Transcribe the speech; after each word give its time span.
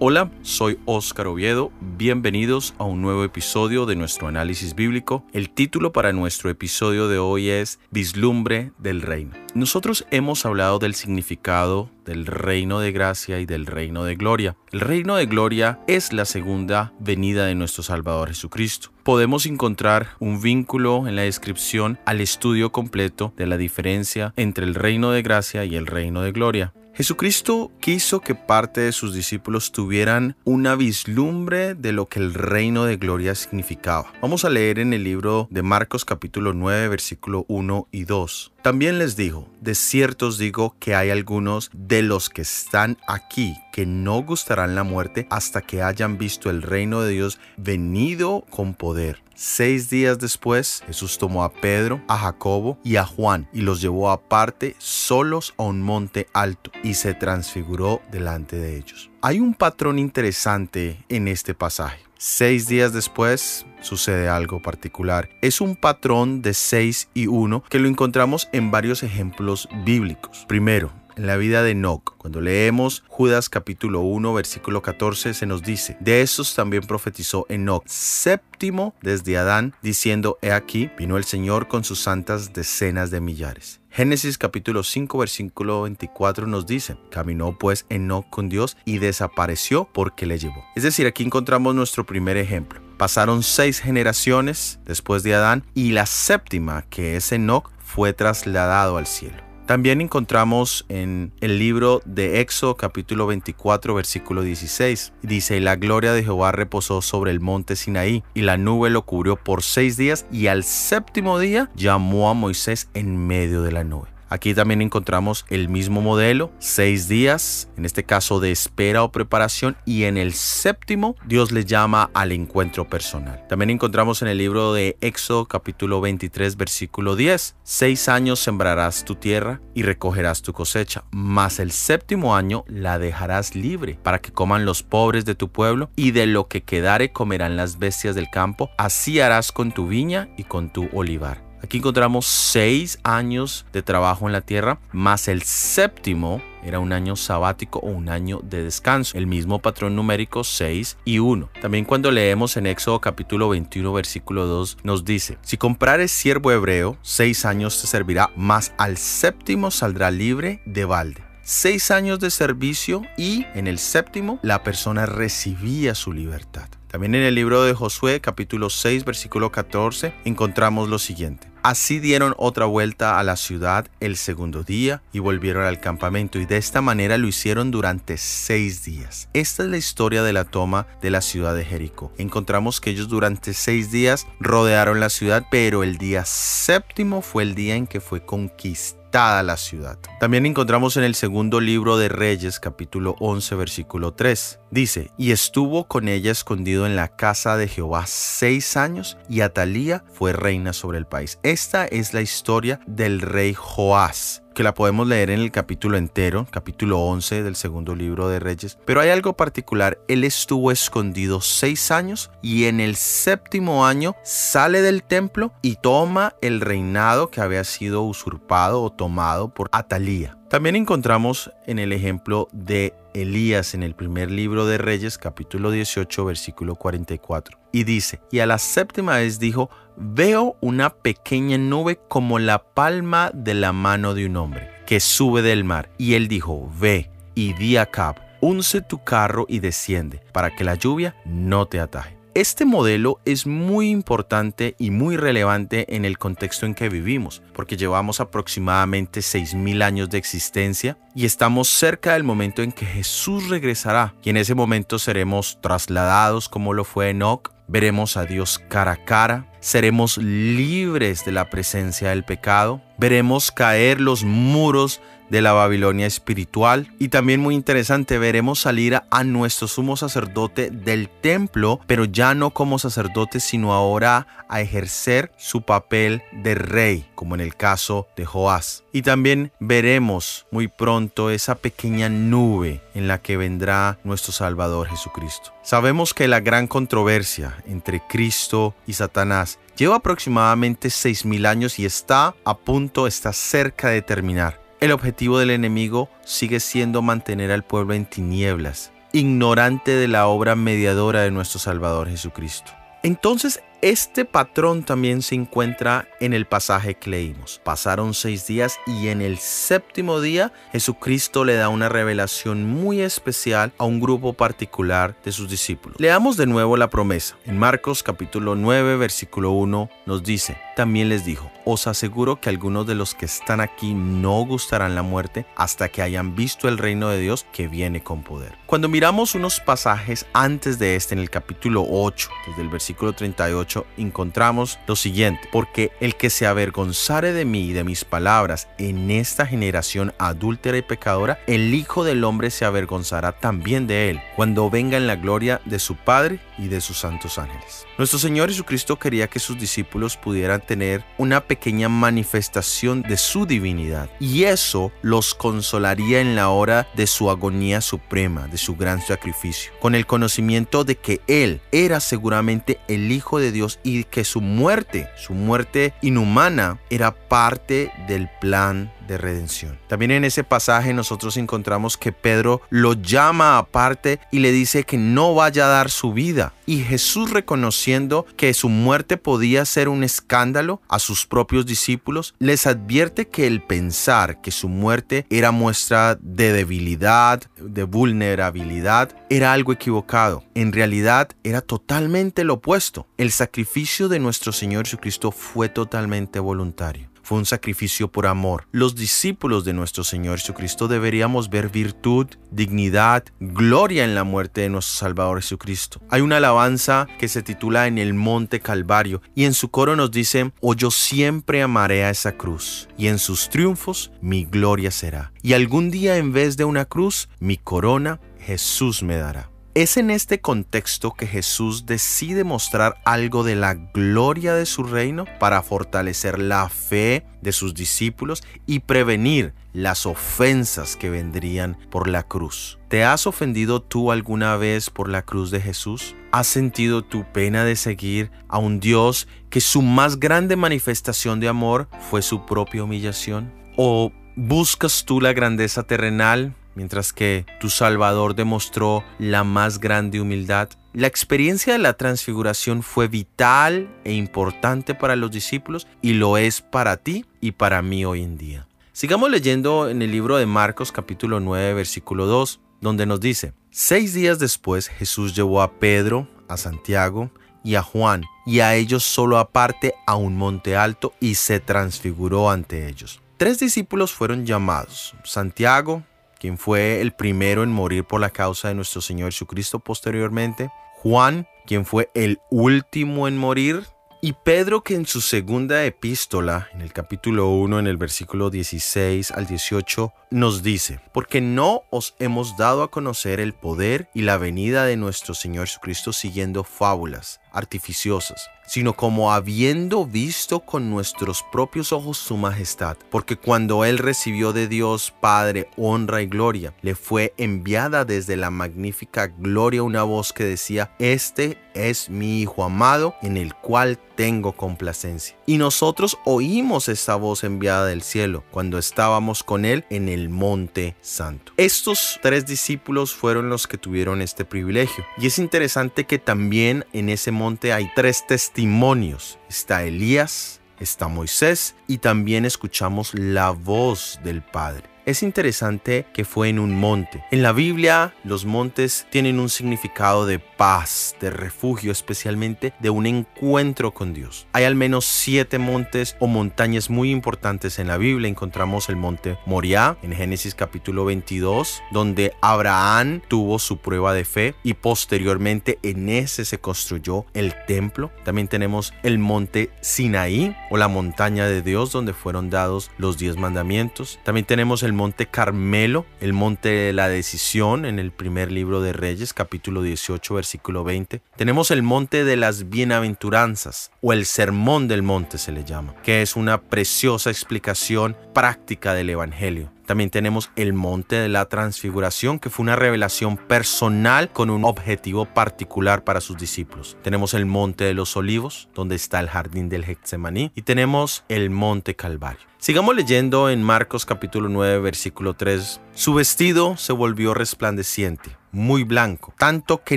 Hola, 0.00 0.30
soy 0.42 0.78
Óscar 0.84 1.26
Oviedo. 1.26 1.72
Bienvenidos 1.80 2.72
a 2.78 2.84
un 2.84 3.02
nuevo 3.02 3.24
episodio 3.24 3.84
de 3.84 3.96
nuestro 3.96 4.28
análisis 4.28 4.76
bíblico. 4.76 5.24
El 5.32 5.50
título 5.50 5.90
para 5.90 6.12
nuestro 6.12 6.50
episodio 6.50 7.08
de 7.08 7.18
hoy 7.18 7.48
es 7.48 7.80
Vislumbre 7.90 8.70
del 8.78 9.02
Reino. 9.02 9.32
Nosotros 9.54 10.06
hemos 10.12 10.46
hablado 10.46 10.78
del 10.78 10.94
significado 10.94 11.90
del 12.04 12.26
reino 12.26 12.78
de 12.78 12.92
gracia 12.92 13.40
y 13.40 13.44
del 13.44 13.66
reino 13.66 14.04
de 14.04 14.14
gloria. 14.14 14.56
El 14.70 14.78
reino 14.78 15.16
de 15.16 15.26
gloria 15.26 15.80
es 15.88 16.12
la 16.12 16.26
segunda 16.26 16.92
venida 17.00 17.46
de 17.46 17.56
nuestro 17.56 17.82
Salvador 17.82 18.28
Jesucristo. 18.28 18.90
Podemos 19.02 19.46
encontrar 19.46 20.10
un 20.20 20.40
vínculo 20.40 21.08
en 21.08 21.16
la 21.16 21.22
descripción 21.22 21.98
al 22.04 22.20
estudio 22.20 22.70
completo 22.70 23.32
de 23.36 23.48
la 23.48 23.56
diferencia 23.56 24.32
entre 24.36 24.64
el 24.64 24.76
reino 24.76 25.10
de 25.10 25.22
gracia 25.22 25.64
y 25.64 25.74
el 25.74 25.88
reino 25.88 26.22
de 26.22 26.30
gloria. 26.30 26.72
Jesucristo 26.98 27.70
quiso 27.78 28.22
que 28.22 28.34
parte 28.34 28.80
de 28.80 28.90
sus 28.90 29.14
discípulos 29.14 29.70
tuvieran 29.70 30.34
una 30.42 30.74
vislumbre 30.74 31.76
de 31.76 31.92
lo 31.92 32.06
que 32.06 32.18
el 32.18 32.34
reino 32.34 32.86
de 32.86 32.96
gloria 32.96 33.36
significaba. 33.36 34.12
Vamos 34.20 34.44
a 34.44 34.50
leer 34.50 34.80
en 34.80 34.92
el 34.92 35.04
libro 35.04 35.46
de 35.48 35.62
Marcos 35.62 36.04
capítulo 36.04 36.54
9 36.54 36.88
versículo 36.88 37.44
1 37.46 37.86
y 37.92 38.02
2. 38.02 38.52
También 38.62 38.98
les 38.98 39.14
dijo, 39.14 39.48
de 39.60 39.76
cierto 39.76 40.26
os 40.26 40.38
digo 40.38 40.74
que 40.80 40.96
hay 40.96 41.10
algunos 41.10 41.70
de 41.72 42.02
los 42.02 42.30
que 42.30 42.42
están 42.42 42.98
aquí 43.06 43.56
que 43.72 43.86
no 43.86 44.20
gustarán 44.24 44.74
la 44.74 44.82
muerte 44.82 45.28
hasta 45.30 45.60
que 45.60 45.84
hayan 45.84 46.18
visto 46.18 46.50
el 46.50 46.62
reino 46.62 47.02
de 47.02 47.12
Dios 47.12 47.38
venido 47.56 48.44
con 48.50 48.74
poder. 48.74 49.22
Seis 49.40 49.88
días 49.88 50.18
después, 50.18 50.82
Jesús 50.88 51.16
tomó 51.16 51.44
a 51.44 51.52
Pedro, 51.52 52.02
a 52.08 52.18
Jacobo 52.18 52.76
y 52.82 52.96
a 52.96 53.04
Juan 53.04 53.48
y 53.52 53.60
los 53.60 53.80
llevó 53.80 54.10
aparte 54.10 54.74
solos 54.78 55.54
a 55.58 55.62
un 55.62 55.80
monte 55.80 56.26
alto 56.32 56.72
y 56.82 56.94
se 56.94 57.14
transfiguró 57.14 58.02
delante 58.10 58.56
de 58.56 58.76
ellos. 58.76 59.12
Hay 59.22 59.38
un 59.38 59.54
patrón 59.54 60.00
interesante 60.00 61.04
en 61.08 61.28
este 61.28 61.54
pasaje. 61.54 62.00
Seis 62.16 62.66
días 62.66 62.92
después 62.92 63.64
sucede 63.80 64.28
algo 64.28 64.60
particular. 64.60 65.28
Es 65.40 65.60
un 65.60 65.76
patrón 65.76 66.42
de 66.42 66.52
seis 66.52 67.08
y 67.14 67.28
uno 67.28 67.62
que 67.70 67.78
lo 67.78 67.86
encontramos 67.86 68.48
en 68.52 68.72
varios 68.72 69.04
ejemplos 69.04 69.68
bíblicos. 69.84 70.46
Primero, 70.48 70.90
en 71.18 71.26
la 71.26 71.36
vida 71.36 71.62
de 71.62 71.72
Enoch. 71.72 72.14
Cuando 72.16 72.40
leemos 72.40 73.04
Judas 73.08 73.48
capítulo 73.48 74.00
1 74.00 74.32
versículo 74.32 74.80
14 74.82 75.34
se 75.34 75.46
nos 75.46 75.62
dice, 75.62 75.96
de 76.00 76.22
estos 76.22 76.54
también 76.54 76.84
profetizó 76.84 77.44
Enoch, 77.48 77.82
séptimo 77.86 78.94
desde 79.02 79.36
Adán, 79.36 79.74
diciendo, 79.82 80.38
he 80.40 80.52
aquí, 80.52 80.90
vino 80.96 81.16
el 81.16 81.24
Señor 81.24 81.68
con 81.68 81.84
sus 81.84 82.00
santas 82.00 82.52
decenas 82.52 83.10
de 83.10 83.20
millares. 83.20 83.80
Génesis 83.90 84.38
capítulo 84.38 84.84
5 84.84 85.18
versículo 85.18 85.82
24 85.82 86.46
nos 86.46 86.66
dice, 86.66 86.96
caminó 87.10 87.58
pues 87.58 87.84
Enoch 87.88 88.28
con 88.30 88.48
Dios 88.48 88.76
y 88.84 88.98
desapareció 88.98 89.88
porque 89.92 90.24
le 90.24 90.38
llevó. 90.38 90.64
Es 90.76 90.84
decir, 90.84 91.06
aquí 91.06 91.24
encontramos 91.24 91.74
nuestro 91.74 92.06
primer 92.06 92.36
ejemplo. 92.36 92.80
Pasaron 92.96 93.42
seis 93.42 93.80
generaciones 93.80 94.78
después 94.84 95.22
de 95.22 95.34
Adán 95.34 95.64
y 95.74 95.92
la 95.92 96.06
séptima, 96.06 96.82
que 96.82 97.16
es 97.16 97.32
Enoch, 97.32 97.70
fue 97.78 98.12
trasladado 98.12 98.98
al 98.98 99.06
cielo. 99.06 99.47
También 99.68 100.00
encontramos 100.00 100.86
en 100.88 101.30
el 101.42 101.58
libro 101.58 102.00
de 102.06 102.40
Éxodo 102.40 102.74
capítulo 102.74 103.26
24 103.26 103.94
versículo 103.94 104.40
16. 104.40 105.12
Dice, 105.20 105.58
y 105.58 105.60
la 105.60 105.76
gloria 105.76 106.14
de 106.14 106.24
Jehová 106.24 106.52
reposó 106.52 107.02
sobre 107.02 107.32
el 107.32 107.40
monte 107.40 107.76
Sinaí, 107.76 108.24
y 108.32 108.40
la 108.40 108.56
nube 108.56 108.88
lo 108.88 109.04
cubrió 109.04 109.36
por 109.36 109.62
seis 109.62 109.98
días, 109.98 110.24
y 110.32 110.46
al 110.46 110.64
séptimo 110.64 111.38
día 111.38 111.68
llamó 111.76 112.30
a 112.30 112.32
Moisés 112.32 112.88
en 112.94 113.26
medio 113.26 113.60
de 113.60 113.72
la 113.72 113.84
nube. 113.84 114.08
Aquí 114.30 114.54
también 114.54 114.82
encontramos 114.82 115.46
el 115.48 115.68
mismo 115.68 116.02
modelo, 116.02 116.52
seis 116.58 117.08
días, 117.08 117.70
en 117.76 117.84
este 117.84 118.04
caso 118.04 118.40
de 118.40 118.50
espera 118.50 119.02
o 119.02 119.10
preparación, 119.10 119.76
y 119.86 120.04
en 120.04 120.18
el 120.18 120.34
séptimo 120.34 121.16
Dios 121.26 121.50
le 121.50 121.64
llama 121.64 122.10
al 122.12 122.32
encuentro 122.32 122.88
personal. 122.88 123.46
También 123.48 123.70
encontramos 123.70 124.20
en 124.22 124.28
el 124.28 124.38
libro 124.38 124.74
de 124.74 124.96
Éxodo 125.00 125.46
capítulo 125.46 126.00
23 126.00 126.56
versículo 126.56 127.16
10, 127.16 127.56
seis 127.62 128.08
años 128.08 128.38
sembrarás 128.38 129.04
tu 129.04 129.14
tierra 129.14 129.60
y 129.74 129.82
recogerás 129.82 130.42
tu 130.42 130.52
cosecha, 130.52 131.04
mas 131.10 131.58
el 131.58 131.72
séptimo 131.72 132.36
año 132.36 132.64
la 132.68 132.98
dejarás 132.98 133.54
libre 133.54 133.98
para 134.02 134.20
que 134.20 134.32
coman 134.32 134.64
los 134.64 134.82
pobres 134.82 135.24
de 135.24 135.34
tu 135.34 135.50
pueblo 135.50 135.90
y 135.96 136.10
de 136.10 136.26
lo 136.26 136.48
que 136.48 136.62
quedare 136.62 137.12
comerán 137.12 137.56
las 137.56 137.78
bestias 137.78 138.14
del 138.14 138.28
campo, 138.30 138.70
así 138.76 139.20
harás 139.20 139.52
con 139.52 139.72
tu 139.72 139.86
viña 139.86 140.28
y 140.36 140.44
con 140.44 140.70
tu 140.70 140.88
olivar. 140.92 141.47
Aquí 141.62 141.78
encontramos 141.78 142.26
seis 142.26 142.98
años 143.02 143.66
de 143.72 143.82
trabajo 143.82 144.26
en 144.26 144.32
la 144.32 144.40
tierra, 144.40 144.78
más 144.92 145.28
el 145.28 145.42
séptimo 145.42 146.40
era 146.62 146.80
un 146.80 146.92
año 146.92 147.16
sabático 147.16 147.78
o 147.78 147.88
un 147.88 148.08
año 148.08 148.40
de 148.42 148.62
descanso. 148.62 149.16
El 149.16 149.26
mismo 149.26 149.60
patrón 149.60 149.96
numérico 149.96 150.44
6 150.44 150.98
y 151.04 151.18
1. 151.18 151.50
También 151.60 151.84
cuando 151.84 152.10
leemos 152.10 152.56
en 152.56 152.66
Éxodo 152.66 153.00
capítulo 153.00 153.48
21 153.48 153.92
versículo 153.92 154.46
2 154.46 154.78
nos 154.82 155.04
dice, 155.04 155.38
si 155.42 155.56
comprares 155.56 156.10
siervo 156.10 156.52
hebreo, 156.52 156.98
seis 157.02 157.44
años 157.44 157.80
te 157.80 157.86
servirá, 157.86 158.30
más 158.36 158.72
al 158.76 158.96
séptimo 158.96 159.70
saldrá 159.70 160.10
libre 160.10 160.60
de 160.66 160.84
balde 160.84 161.28
seis 161.48 161.90
años 161.90 162.20
de 162.20 162.30
servicio 162.30 163.02
y 163.16 163.46
en 163.54 163.68
el 163.68 163.78
séptimo 163.78 164.38
la 164.42 164.62
persona 164.62 165.06
recibía 165.06 165.94
su 165.94 166.12
libertad. 166.12 166.68
También 166.88 167.14
en 167.14 167.22
el 167.22 167.34
libro 167.34 167.62
de 167.64 167.74
Josué 167.74 168.20
capítulo 168.20 168.70
6 168.70 169.04
versículo 169.04 169.52
14 169.52 170.14
encontramos 170.24 170.88
lo 170.88 170.98
siguiente. 170.98 171.48
Así 171.62 171.98
dieron 171.98 172.34
otra 172.38 172.64
vuelta 172.64 173.18
a 173.18 173.22
la 173.24 173.36
ciudad 173.36 173.88
el 174.00 174.16
segundo 174.16 174.62
día 174.62 175.02
y 175.12 175.18
volvieron 175.18 175.64
al 175.64 175.80
campamento 175.80 176.38
y 176.38 176.46
de 176.46 176.56
esta 176.56 176.80
manera 176.80 177.18
lo 177.18 177.26
hicieron 177.26 177.70
durante 177.70 178.16
seis 178.16 178.84
días. 178.84 179.28
Esta 179.34 179.64
es 179.64 179.68
la 179.68 179.76
historia 179.76 180.22
de 180.22 180.32
la 180.32 180.44
toma 180.44 180.86
de 181.02 181.10
la 181.10 181.20
ciudad 181.20 181.54
de 181.54 181.66
Jericó. 181.66 182.10
Encontramos 182.16 182.80
que 182.80 182.88
ellos 182.90 183.08
durante 183.08 183.52
seis 183.52 183.90
días 183.90 184.26
rodearon 184.40 184.98
la 184.98 185.10
ciudad, 185.10 185.46
pero 185.50 185.82
el 185.82 185.98
día 185.98 186.24
séptimo 186.24 187.20
fue 187.20 187.42
el 187.42 187.54
día 187.54 187.76
en 187.76 187.86
que 187.86 188.00
fue 188.00 188.24
conquistada 188.24 188.97
la 189.12 189.56
ciudad. 189.56 189.98
También 190.20 190.44
encontramos 190.46 190.96
en 190.96 191.04
el 191.04 191.14
segundo 191.14 191.60
libro 191.60 191.96
de 191.96 192.08
Reyes, 192.08 192.60
capítulo 192.60 193.16
11, 193.20 193.54
versículo 193.54 194.12
3. 194.12 194.60
Dice, 194.70 195.10
y 195.16 195.32
estuvo 195.32 195.84
con 195.88 196.08
ella 196.08 196.30
escondido 196.30 196.86
en 196.86 196.94
la 196.94 197.08
casa 197.08 197.56
de 197.56 197.68
Jehová 197.68 198.04
seis 198.06 198.76
años, 198.76 199.16
y 199.28 199.40
Atalía 199.40 200.04
fue 200.12 200.32
reina 200.32 200.72
sobre 200.72 200.98
el 200.98 201.06
país. 201.06 201.38
Esta 201.42 201.86
es 201.86 202.12
la 202.12 202.20
historia 202.20 202.80
del 202.86 203.20
rey 203.20 203.54
Joás 203.54 204.42
que 204.58 204.64
la 204.64 204.74
podemos 204.74 205.06
leer 205.06 205.30
en 205.30 205.38
el 205.38 205.52
capítulo 205.52 205.96
entero, 205.98 206.48
capítulo 206.50 206.98
11 206.98 207.44
del 207.44 207.54
segundo 207.54 207.94
libro 207.94 208.28
de 208.28 208.40
Reyes. 208.40 208.76
Pero 208.84 209.00
hay 209.00 209.10
algo 209.10 209.36
particular, 209.36 210.00
él 210.08 210.24
estuvo 210.24 210.72
escondido 210.72 211.40
seis 211.40 211.92
años 211.92 212.32
y 212.42 212.64
en 212.64 212.80
el 212.80 212.96
séptimo 212.96 213.86
año 213.86 214.16
sale 214.24 214.82
del 214.82 215.04
templo 215.04 215.52
y 215.62 215.76
toma 215.76 216.34
el 216.42 216.60
reinado 216.60 217.30
que 217.30 217.40
había 217.40 217.62
sido 217.62 218.02
usurpado 218.02 218.82
o 218.82 218.90
tomado 218.90 219.54
por 219.54 219.68
Atalía. 219.70 220.36
También 220.50 220.74
encontramos 220.74 221.52
en 221.66 221.78
el 221.78 221.92
ejemplo 221.92 222.48
de 222.50 222.94
Elías 223.22 223.74
en 223.74 223.82
el 223.82 223.94
primer 223.94 224.30
libro 224.30 224.66
de 224.66 224.78
Reyes, 224.78 225.18
capítulo 225.18 225.70
18, 225.70 226.24
versículo 226.24 226.76
44. 226.76 227.58
Y 227.72 227.84
dice, 227.84 228.20
y 228.30 228.38
a 228.38 228.46
la 228.46 228.58
séptima 228.58 229.16
vez 229.16 229.38
dijo, 229.38 229.70
veo 229.96 230.56
una 230.60 230.90
pequeña 230.90 231.58
nube 231.58 231.98
como 232.08 232.38
la 232.38 232.62
palma 232.62 233.30
de 233.34 233.54
la 233.54 233.72
mano 233.72 234.14
de 234.14 234.26
un 234.26 234.36
hombre, 234.36 234.70
que 234.86 235.00
sube 235.00 235.42
del 235.42 235.64
mar. 235.64 235.90
Y 235.98 236.14
él 236.14 236.28
dijo, 236.28 236.70
ve 236.78 237.10
y 237.34 237.54
di 237.54 237.76
a 237.76 237.86
Cab, 237.86 238.16
unce 238.40 238.80
tu 238.80 239.02
carro 239.02 239.46
y 239.48 239.58
desciende, 239.58 240.22
para 240.32 240.54
que 240.54 240.64
la 240.64 240.74
lluvia 240.74 241.16
no 241.24 241.66
te 241.66 241.80
ataje. 241.80 242.17
Este 242.38 242.64
modelo 242.64 243.18
es 243.24 243.48
muy 243.48 243.90
importante 243.90 244.76
y 244.78 244.92
muy 244.92 245.16
relevante 245.16 245.96
en 245.96 246.04
el 246.04 246.18
contexto 246.18 246.66
en 246.66 246.76
que 246.76 246.88
vivimos, 246.88 247.42
porque 247.52 247.76
llevamos 247.76 248.20
aproximadamente 248.20 249.18
6.000 249.18 249.82
años 249.82 250.08
de 250.08 250.18
existencia 250.18 250.96
y 251.16 251.26
estamos 251.26 251.66
cerca 251.66 252.12
del 252.12 252.22
momento 252.22 252.62
en 252.62 252.70
que 252.70 252.86
Jesús 252.86 253.48
regresará. 253.48 254.14
Y 254.22 254.30
en 254.30 254.36
ese 254.36 254.54
momento 254.54 255.00
seremos 255.00 255.58
trasladados 255.60 256.48
como 256.48 256.74
lo 256.74 256.84
fue 256.84 257.10
Enoch, 257.10 257.50
veremos 257.66 258.16
a 258.16 258.24
Dios 258.24 258.60
cara 258.68 258.92
a 258.92 259.04
cara, 259.04 259.52
seremos 259.58 260.16
libres 260.18 261.24
de 261.24 261.32
la 261.32 261.50
presencia 261.50 262.10
del 262.10 262.24
pecado, 262.24 262.80
veremos 262.98 263.50
caer 263.50 264.00
los 264.00 264.22
muros 264.22 265.00
de 265.30 265.42
la 265.42 265.52
Babilonia 265.52 266.06
espiritual. 266.06 266.92
Y 266.98 267.08
también 267.08 267.40
muy 267.40 267.54
interesante, 267.54 268.18
veremos 268.18 268.60
salir 268.60 269.00
a 269.10 269.24
nuestro 269.24 269.68
sumo 269.68 269.96
sacerdote 269.96 270.70
del 270.70 271.08
templo, 271.08 271.80
pero 271.86 272.04
ya 272.04 272.34
no 272.34 272.50
como 272.50 272.78
sacerdote, 272.78 273.40
sino 273.40 273.72
ahora 273.72 274.26
a 274.48 274.60
ejercer 274.60 275.30
su 275.36 275.62
papel 275.62 276.22
de 276.32 276.54
rey, 276.54 277.06
como 277.14 277.34
en 277.34 277.40
el 277.40 277.54
caso 277.54 278.08
de 278.16 278.24
Joás. 278.24 278.84
Y 278.92 279.02
también 279.02 279.52
veremos 279.60 280.46
muy 280.50 280.68
pronto 280.68 281.30
esa 281.30 281.56
pequeña 281.56 282.08
nube 282.08 282.82
en 282.94 283.08
la 283.08 283.18
que 283.18 283.36
vendrá 283.36 283.98
nuestro 284.04 284.32
Salvador 284.32 284.88
Jesucristo. 284.88 285.52
Sabemos 285.62 286.14
que 286.14 286.28
la 286.28 286.40
gran 286.40 286.66
controversia 286.66 287.56
entre 287.66 288.02
Cristo 288.08 288.74
y 288.86 288.94
Satanás 288.94 289.58
lleva 289.76 289.96
aproximadamente 289.96 290.88
6.000 290.88 291.46
años 291.46 291.78
y 291.78 291.84
está 291.84 292.34
a 292.44 292.56
punto, 292.56 293.06
está 293.06 293.32
cerca 293.32 293.90
de 293.90 294.02
terminar. 294.02 294.67
El 294.80 294.92
objetivo 294.92 295.40
del 295.40 295.50
enemigo 295.50 296.08
sigue 296.24 296.60
siendo 296.60 297.02
mantener 297.02 297.50
al 297.50 297.64
pueblo 297.64 297.94
en 297.94 298.06
tinieblas, 298.06 298.92
ignorante 299.10 299.90
de 299.90 300.06
la 300.06 300.28
obra 300.28 300.54
mediadora 300.54 301.22
de 301.22 301.32
nuestro 301.32 301.58
Salvador 301.58 302.08
Jesucristo. 302.08 302.70
Entonces 303.02 303.60
este 303.80 304.24
patrón 304.24 304.82
también 304.82 305.22
se 305.22 305.36
encuentra 305.36 306.08
en 306.18 306.32
el 306.32 306.46
pasaje 306.46 306.96
que 306.96 307.10
leímos. 307.10 307.60
Pasaron 307.62 308.12
seis 308.12 308.46
días 308.46 308.78
y 308.86 309.08
en 309.08 309.22
el 309.22 309.38
séptimo 309.38 310.20
día 310.20 310.52
Jesucristo 310.72 311.44
le 311.44 311.54
da 311.54 311.68
una 311.68 311.88
revelación 311.88 312.64
muy 312.64 313.00
especial 313.00 313.72
a 313.78 313.84
un 313.84 314.00
grupo 314.00 314.32
particular 314.32 315.16
de 315.24 315.30
sus 315.30 315.48
discípulos. 315.48 316.00
Leamos 316.00 316.36
de 316.36 316.46
nuevo 316.46 316.76
la 316.76 316.90
promesa. 316.90 317.36
En 317.44 317.56
Marcos 317.56 318.02
capítulo 318.02 318.56
9 318.56 318.96
versículo 318.96 319.52
1 319.52 319.88
nos 320.06 320.24
dice, 320.24 320.58
también 320.74 321.08
les 321.08 321.24
dijo, 321.24 321.50
os 321.64 321.86
aseguro 321.86 322.40
que 322.40 322.48
algunos 322.48 322.86
de 322.86 322.94
los 322.94 323.14
que 323.14 323.26
están 323.26 323.60
aquí 323.60 323.94
no 323.94 324.44
gustarán 324.44 324.94
la 324.94 325.02
muerte 325.02 325.46
hasta 325.54 325.88
que 325.88 326.02
hayan 326.02 326.34
visto 326.34 326.68
el 326.68 326.78
reino 326.78 327.08
de 327.10 327.20
Dios 327.20 327.46
que 327.52 327.68
viene 327.68 328.02
con 328.02 328.22
poder. 328.22 328.56
Cuando 328.66 328.88
miramos 328.88 329.34
unos 329.34 329.60
pasajes 329.60 330.26
antes 330.32 330.78
de 330.78 330.96
este 330.96 331.14
en 331.14 331.20
el 331.20 331.30
capítulo 331.30 331.86
8, 331.88 332.28
desde 332.48 332.62
el 332.62 332.68
versículo 332.68 333.12
38, 333.12 333.67
encontramos 333.96 334.78
lo 334.86 334.96
siguiente, 334.96 335.48
porque 335.52 335.92
el 336.00 336.16
que 336.16 336.30
se 336.30 336.46
avergonzare 336.46 337.32
de 337.32 337.44
mí 337.44 337.68
y 337.68 337.72
de 337.72 337.84
mis 337.84 338.04
palabras 338.04 338.68
en 338.78 339.10
esta 339.10 339.46
generación 339.46 340.14
adúltera 340.18 340.78
y 340.78 340.82
pecadora, 340.82 341.38
el 341.46 341.74
Hijo 341.74 342.04
del 342.04 342.24
Hombre 342.24 342.50
se 342.50 342.64
avergonzará 342.64 343.32
también 343.32 343.86
de 343.86 344.10
él, 344.10 344.20
cuando 344.36 344.70
venga 344.70 344.96
en 344.96 345.06
la 345.06 345.16
gloria 345.16 345.60
de 345.64 345.78
su 345.78 345.96
Padre 345.96 346.40
y 346.58 346.68
de 346.68 346.80
sus 346.80 346.98
santos 346.98 347.38
ángeles. 347.38 347.86
Nuestro 347.98 348.18
Señor 348.18 348.48
Jesucristo 348.48 348.98
quería 348.98 349.28
que 349.28 349.40
sus 349.40 349.58
discípulos 349.58 350.16
pudieran 350.16 350.60
tener 350.60 351.04
una 351.18 351.40
pequeña 351.40 351.88
manifestación 351.88 353.02
de 353.02 353.16
su 353.16 353.44
divinidad 353.44 354.08
y 354.20 354.44
eso 354.44 354.92
los 355.02 355.34
consolaría 355.34 356.20
en 356.20 356.36
la 356.36 356.50
hora 356.50 356.88
de 356.94 357.06
su 357.06 357.30
agonía 357.30 357.80
suprema, 357.80 358.46
de 358.46 358.56
su 358.56 358.76
gran 358.76 359.00
sacrificio, 359.02 359.72
con 359.80 359.94
el 359.94 360.06
conocimiento 360.06 360.84
de 360.84 360.96
que 360.96 361.20
Él 361.26 361.60
era 361.72 362.00
seguramente 362.00 362.78
el 362.88 363.10
Hijo 363.10 363.40
de 363.40 363.52
Dios 363.52 363.57
y 363.82 364.04
que 364.04 364.24
su 364.24 364.40
muerte, 364.40 365.08
su 365.16 365.34
muerte 365.34 365.92
inhumana, 366.02 366.78
era 366.90 367.12
parte 367.12 367.90
del 368.06 368.28
plan 368.40 368.92
de 369.08 369.18
redención. 369.18 369.80
También 369.88 370.12
en 370.12 370.24
ese 370.24 370.44
pasaje 370.44 370.94
nosotros 370.94 371.36
encontramos 371.36 371.96
que 371.96 372.12
Pedro 372.12 372.62
lo 372.70 372.92
llama 372.92 373.58
aparte 373.58 374.20
y 374.30 374.38
le 374.38 374.52
dice 374.52 374.84
que 374.84 374.96
no 374.96 375.34
vaya 375.34 375.64
a 375.64 375.68
dar 375.68 375.90
su 375.90 376.12
vida. 376.12 376.52
Y 376.66 376.84
Jesús 376.84 377.30
reconociendo 377.30 378.26
que 378.36 378.54
su 378.54 378.68
muerte 378.68 379.16
podía 379.16 379.64
ser 379.64 379.88
un 379.88 380.04
escándalo 380.04 380.80
a 380.88 380.98
sus 380.98 381.26
propios 381.26 381.66
discípulos, 381.66 382.34
les 382.38 382.66
advierte 382.66 383.28
que 383.28 383.46
el 383.46 383.62
pensar 383.62 384.40
que 384.40 384.50
su 384.50 384.68
muerte 384.68 385.26
era 385.30 385.50
muestra 385.50 386.18
de 386.20 386.52
debilidad, 386.52 387.42
de 387.56 387.84
vulnerabilidad, 387.84 389.16
era 389.30 389.52
algo 389.52 389.72
equivocado. 389.72 390.44
En 390.54 390.72
realidad 390.72 391.30
era 391.42 391.62
totalmente 391.62 392.44
lo 392.44 392.54
opuesto. 392.54 393.06
El 393.16 393.32
sacrificio 393.32 394.08
de 394.08 394.18
nuestro 394.18 394.52
Señor 394.52 394.84
Jesucristo 394.84 395.32
fue 395.32 395.70
totalmente 395.70 396.38
voluntario 396.38 397.08
fue 397.28 397.36
un 397.36 397.44
sacrificio 397.44 398.10
por 398.10 398.26
amor. 398.26 398.66
Los 398.72 398.94
discípulos 398.94 399.66
de 399.66 399.74
nuestro 399.74 400.02
Señor 400.02 400.38
Jesucristo 400.38 400.88
deberíamos 400.88 401.50
ver 401.50 401.68
virtud, 401.68 402.26
dignidad, 402.50 403.22
gloria 403.38 404.04
en 404.04 404.14
la 404.14 404.24
muerte 404.24 404.62
de 404.62 404.70
nuestro 404.70 404.96
Salvador 404.96 405.42
Jesucristo. 405.42 406.00
Hay 406.08 406.22
una 406.22 406.38
alabanza 406.38 407.06
que 407.18 407.28
se 407.28 407.42
titula 407.42 407.86
En 407.86 407.98
el 407.98 408.14
Monte 408.14 408.60
Calvario 408.60 409.20
y 409.34 409.44
en 409.44 409.52
su 409.52 409.68
coro 409.68 409.94
nos 409.94 410.10
dice, 410.10 410.44
O 410.62 410.70
oh, 410.70 410.74
yo 410.74 410.90
siempre 410.90 411.60
amaré 411.60 412.02
a 412.04 412.08
esa 412.08 412.32
cruz 412.32 412.88
y 412.96 413.08
en 413.08 413.18
sus 413.18 413.50
triunfos 413.50 414.10
mi 414.22 414.46
gloria 414.46 414.90
será. 414.90 415.30
Y 415.42 415.52
algún 415.52 415.90
día 415.90 416.16
en 416.16 416.32
vez 416.32 416.56
de 416.56 416.64
una 416.64 416.86
cruz, 416.86 417.28
mi 417.40 417.58
corona 417.58 418.20
Jesús 418.40 419.02
me 419.02 419.18
dará. 419.18 419.50
Es 419.78 419.96
en 419.96 420.10
este 420.10 420.40
contexto 420.40 421.12
que 421.12 421.28
Jesús 421.28 421.86
decide 421.86 422.42
mostrar 422.42 422.96
algo 423.04 423.44
de 423.44 423.54
la 423.54 423.74
gloria 423.74 424.54
de 424.54 424.66
su 424.66 424.82
reino 424.82 425.24
para 425.38 425.62
fortalecer 425.62 426.40
la 426.40 426.68
fe 426.68 427.24
de 427.42 427.52
sus 427.52 427.74
discípulos 427.74 428.42
y 428.66 428.80
prevenir 428.80 429.54
las 429.72 430.04
ofensas 430.04 430.96
que 430.96 431.10
vendrían 431.10 431.78
por 431.90 432.08
la 432.08 432.24
cruz. 432.24 432.80
¿Te 432.88 433.04
has 433.04 433.28
ofendido 433.28 433.80
tú 433.80 434.10
alguna 434.10 434.56
vez 434.56 434.90
por 434.90 435.08
la 435.08 435.22
cruz 435.22 435.52
de 435.52 435.60
Jesús? 435.60 436.16
¿Has 436.32 436.48
sentido 436.48 437.02
tu 437.02 437.24
pena 437.30 437.62
de 437.62 437.76
seguir 437.76 438.32
a 438.48 438.58
un 438.58 438.80
Dios 438.80 439.28
que 439.48 439.60
su 439.60 439.80
más 439.80 440.18
grande 440.18 440.56
manifestación 440.56 441.38
de 441.38 441.46
amor 441.46 441.88
fue 442.10 442.22
su 442.22 442.46
propia 442.46 442.82
humillación? 442.82 443.54
¿O 443.76 444.10
buscas 444.34 445.04
tú 445.04 445.20
la 445.20 445.32
grandeza 445.32 445.84
terrenal 445.84 446.56
mientras 446.78 447.12
que 447.12 447.44
tu 447.58 447.70
Salvador 447.70 448.36
demostró 448.36 449.02
la 449.18 449.42
más 449.42 449.80
grande 449.80 450.20
humildad. 450.20 450.68
La 450.92 451.08
experiencia 451.08 451.72
de 451.72 451.80
la 451.80 451.94
transfiguración 451.94 452.84
fue 452.84 453.08
vital 453.08 453.92
e 454.04 454.12
importante 454.12 454.94
para 454.94 455.16
los 455.16 455.32
discípulos 455.32 455.88
y 456.02 456.12
lo 456.12 456.38
es 456.38 456.60
para 456.60 456.96
ti 456.96 457.26
y 457.40 457.50
para 457.50 457.82
mí 457.82 458.04
hoy 458.04 458.22
en 458.22 458.38
día. 458.38 458.68
Sigamos 458.92 459.28
leyendo 459.28 459.88
en 459.88 460.02
el 460.02 460.12
libro 460.12 460.36
de 460.36 460.46
Marcos 460.46 460.92
capítulo 460.92 461.40
9 461.40 461.74
versículo 461.74 462.26
2, 462.26 462.60
donde 462.80 463.06
nos 463.06 463.18
dice, 463.18 463.54
seis 463.72 464.14
días 464.14 464.38
después 464.38 464.86
Jesús 464.86 465.34
llevó 465.34 465.62
a 465.62 465.80
Pedro, 465.80 466.28
a 466.46 466.56
Santiago 466.56 467.32
y 467.64 467.74
a 467.74 467.82
Juan, 467.82 468.22
y 468.46 468.60
a 468.60 468.76
ellos 468.76 469.02
solo 469.02 469.38
aparte 469.38 469.94
a 470.06 470.14
un 470.14 470.36
monte 470.36 470.76
alto 470.76 471.12
y 471.18 471.34
se 471.34 471.58
transfiguró 471.58 472.50
ante 472.50 472.88
ellos. 472.88 473.20
Tres 473.36 473.60
discípulos 473.60 474.12
fueron 474.12 474.46
llamados, 474.46 475.14
Santiago, 475.22 476.02
quien 476.38 476.58
fue 476.58 477.00
el 477.00 477.12
primero 477.12 477.62
en 477.62 477.70
morir 477.70 478.04
por 478.04 478.20
la 478.20 478.30
causa 478.30 478.68
de 478.68 478.74
nuestro 478.74 479.00
Señor 479.00 479.32
Jesucristo 479.32 479.80
posteriormente, 479.80 480.70
Juan, 480.96 481.46
quien 481.66 481.84
fue 481.84 482.10
el 482.14 482.40
último 482.50 483.28
en 483.28 483.36
morir, 483.36 483.84
y 484.20 484.32
Pedro 484.32 484.82
que 484.82 484.96
en 484.96 485.06
su 485.06 485.20
segunda 485.20 485.84
epístola, 485.84 486.68
en 486.72 486.80
el 486.80 486.92
capítulo 486.92 487.50
1, 487.50 487.78
en 487.78 487.86
el 487.86 487.96
versículo 487.96 488.50
16 488.50 489.30
al 489.30 489.46
18, 489.46 490.12
nos 490.30 490.64
dice, 490.64 491.00
porque 491.12 491.40
no 491.40 491.82
os 491.90 492.16
hemos 492.18 492.56
dado 492.56 492.82
a 492.82 492.90
conocer 492.90 493.38
el 493.38 493.54
poder 493.54 494.08
y 494.14 494.22
la 494.22 494.36
venida 494.36 494.86
de 494.86 494.96
nuestro 494.96 495.34
Señor 495.34 495.68
Jesucristo 495.68 496.12
siguiendo 496.12 496.64
fábulas 496.64 497.40
artificiosas, 497.58 498.48
sino 498.66 498.94
como 498.94 499.32
habiendo 499.32 500.06
visto 500.06 500.60
con 500.60 500.90
nuestros 500.90 501.42
propios 501.50 501.92
ojos 501.92 502.18
su 502.18 502.36
majestad, 502.36 502.96
porque 503.10 503.36
cuando 503.36 503.84
él 503.84 503.98
recibió 503.98 504.52
de 504.52 504.68
Dios 504.68 505.12
Padre 505.20 505.70
honra 505.76 506.22
y 506.22 506.26
gloria, 506.26 506.74
le 506.82 506.94
fue 506.94 507.34
enviada 507.36 508.04
desde 508.04 508.36
la 508.36 508.50
magnífica 508.50 509.26
gloria 509.26 509.82
una 509.82 510.02
voz 510.02 510.32
que 510.32 510.44
decía, 510.44 510.94
este 510.98 511.58
es 511.74 512.10
mi 512.10 512.40
Hijo 512.40 512.64
amado, 512.64 513.14
en 513.22 513.36
el 513.36 513.54
cual 513.54 513.98
tengo 514.16 514.52
complacencia. 514.52 515.36
Y 515.46 515.58
nosotros 515.58 516.18
oímos 516.24 516.88
esta 516.88 517.14
voz 517.14 517.44
enviada 517.44 517.86
del 517.86 518.02
cielo 518.02 518.44
cuando 518.50 518.78
estábamos 518.78 519.44
con 519.44 519.64
él 519.64 519.84
en 519.90 520.08
el 520.08 520.28
monte 520.28 520.96
santo. 521.00 521.52
Estos 521.56 522.18
tres 522.20 522.44
discípulos 522.46 523.14
fueron 523.14 523.48
los 523.48 523.66
que 523.66 523.78
tuvieron 523.78 524.20
este 524.20 524.44
privilegio. 524.44 525.04
Y 525.18 525.28
es 525.28 525.38
interesante 525.38 526.04
que 526.04 526.18
también 526.18 526.84
en 526.92 527.08
ese 527.08 527.30
hay 527.72 527.90
tres 527.94 528.26
testimonios. 528.26 529.38
Está 529.48 529.82
Elías, 529.84 530.60
está 530.80 531.08
Moisés 531.08 531.74
y 531.86 531.98
también 531.98 532.44
escuchamos 532.44 533.14
la 533.14 533.50
voz 533.50 534.20
del 534.22 534.42
Padre. 534.42 534.84
Es 535.08 535.22
interesante 535.22 536.04
que 536.12 536.26
fue 536.26 536.50
en 536.50 536.58
un 536.58 536.78
monte. 536.78 537.24
En 537.30 537.42
la 537.42 537.52
Biblia 537.52 538.12
los 538.24 538.44
montes 538.44 539.06
tienen 539.08 539.40
un 539.40 539.48
significado 539.48 540.26
de 540.26 540.38
paz, 540.38 541.16
de 541.18 541.30
refugio, 541.30 541.92
especialmente 541.92 542.74
de 542.78 542.90
un 542.90 543.06
encuentro 543.06 543.92
con 543.94 544.12
Dios. 544.12 544.46
Hay 544.52 544.64
al 544.64 544.74
menos 544.74 545.06
siete 545.06 545.58
montes 545.58 546.14
o 546.20 546.26
montañas 546.26 546.90
muy 546.90 547.10
importantes 547.10 547.78
en 547.78 547.88
la 547.88 547.96
Biblia. 547.96 548.28
Encontramos 548.28 548.90
el 548.90 548.96
monte 548.96 549.38
Moriah 549.46 549.96
en 550.02 550.12
Génesis 550.12 550.54
capítulo 550.54 551.06
22, 551.06 551.80
donde 551.90 552.34
Abraham 552.42 553.22
tuvo 553.28 553.58
su 553.58 553.78
prueba 553.78 554.12
de 554.12 554.26
fe 554.26 554.56
y 554.62 554.74
posteriormente 554.74 555.78
en 555.82 556.10
ese 556.10 556.44
se 556.44 556.60
construyó 556.60 557.24
el 557.32 557.54
templo. 557.66 558.10
También 558.26 558.48
tenemos 558.48 558.92
el 559.02 559.18
monte 559.18 559.70
Sinaí 559.80 560.54
o 560.68 560.76
la 560.76 560.88
montaña 560.88 561.46
de 561.46 561.62
Dios 561.62 561.92
donde 561.92 562.12
fueron 562.12 562.50
dados 562.50 562.90
los 562.98 563.16
diez 563.16 563.38
mandamientos. 563.38 564.18
También 564.22 564.44
tenemos 564.44 564.82
el 564.82 564.97
monte 564.98 565.26
Carmelo, 565.26 566.06
el 566.20 566.32
monte 566.32 566.68
de 566.68 566.92
la 566.92 567.08
decisión 567.08 567.84
en 567.84 568.00
el 568.00 568.10
primer 568.10 568.50
libro 568.50 568.82
de 568.82 568.92
Reyes 568.92 569.32
capítulo 569.32 569.80
18 569.80 570.34
versículo 570.34 570.48
versículo 570.48 570.82
20, 570.82 571.22
tenemos 571.36 571.70
el 571.70 571.84
monte 571.84 572.24
de 572.24 572.36
las 572.36 572.68
bienaventuranzas 572.68 573.92
o 574.02 574.12
el 574.12 574.26
sermón 574.26 574.88
del 574.88 575.02
monte 575.02 575.38
se 575.38 575.52
le 575.52 575.62
llama, 575.62 575.94
que 576.02 576.20
es 576.20 576.34
una 576.34 576.60
preciosa 576.60 577.30
explicación 577.30 578.16
práctica 578.34 578.92
del 578.92 579.10
Evangelio. 579.10 579.70
También 579.88 580.10
tenemos 580.10 580.50
el 580.54 580.74
monte 580.74 581.16
de 581.16 581.30
la 581.30 581.46
transfiguración, 581.46 582.38
que 582.38 582.50
fue 582.50 582.62
una 582.62 582.76
revelación 582.76 583.38
personal 583.38 584.30
con 584.30 584.50
un 584.50 584.66
objetivo 584.66 585.24
particular 585.24 586.04
para 586.04 586.20
sus 586.20 586.36
discípulos. 586.36 586.98
Tenemos 587.02 587.32
el 587.32 587.46
monte 587.46 587.84
de 587.84 587.94
los 587.94 588.14
olivos, 588.14 588.68
donde 588.74 588.96
está 588.96 589.18
el 589.18 589.30
jardín 589.30 589.70
del 589.70 589.86
Getsemaní, 589.86 590.52
y 590.54 590.60
tenemos 590.60 591.24
el 591.30 591.48
monte 591.48 591.96
Calvario. 591.96 592.42
Sigamos 592.58 592.96
leyendo 592.96 593.48
en 593.48 593.62
Marcos 593.62 594.04
capítulo 594.04 594.50
9, 594.50 594.78
versículo 594.80 595.32
3. 595.32 595.80
Su 595.94 596.12
vestido 596.12 596.76
se 596.76 596.92
volvió 596.92 597.32
resplandeciente 597.32 598.36
muy 598.52 598.84
blanco, 598.84 599.32
tanto 599.38 599.84
que 599.84 599.96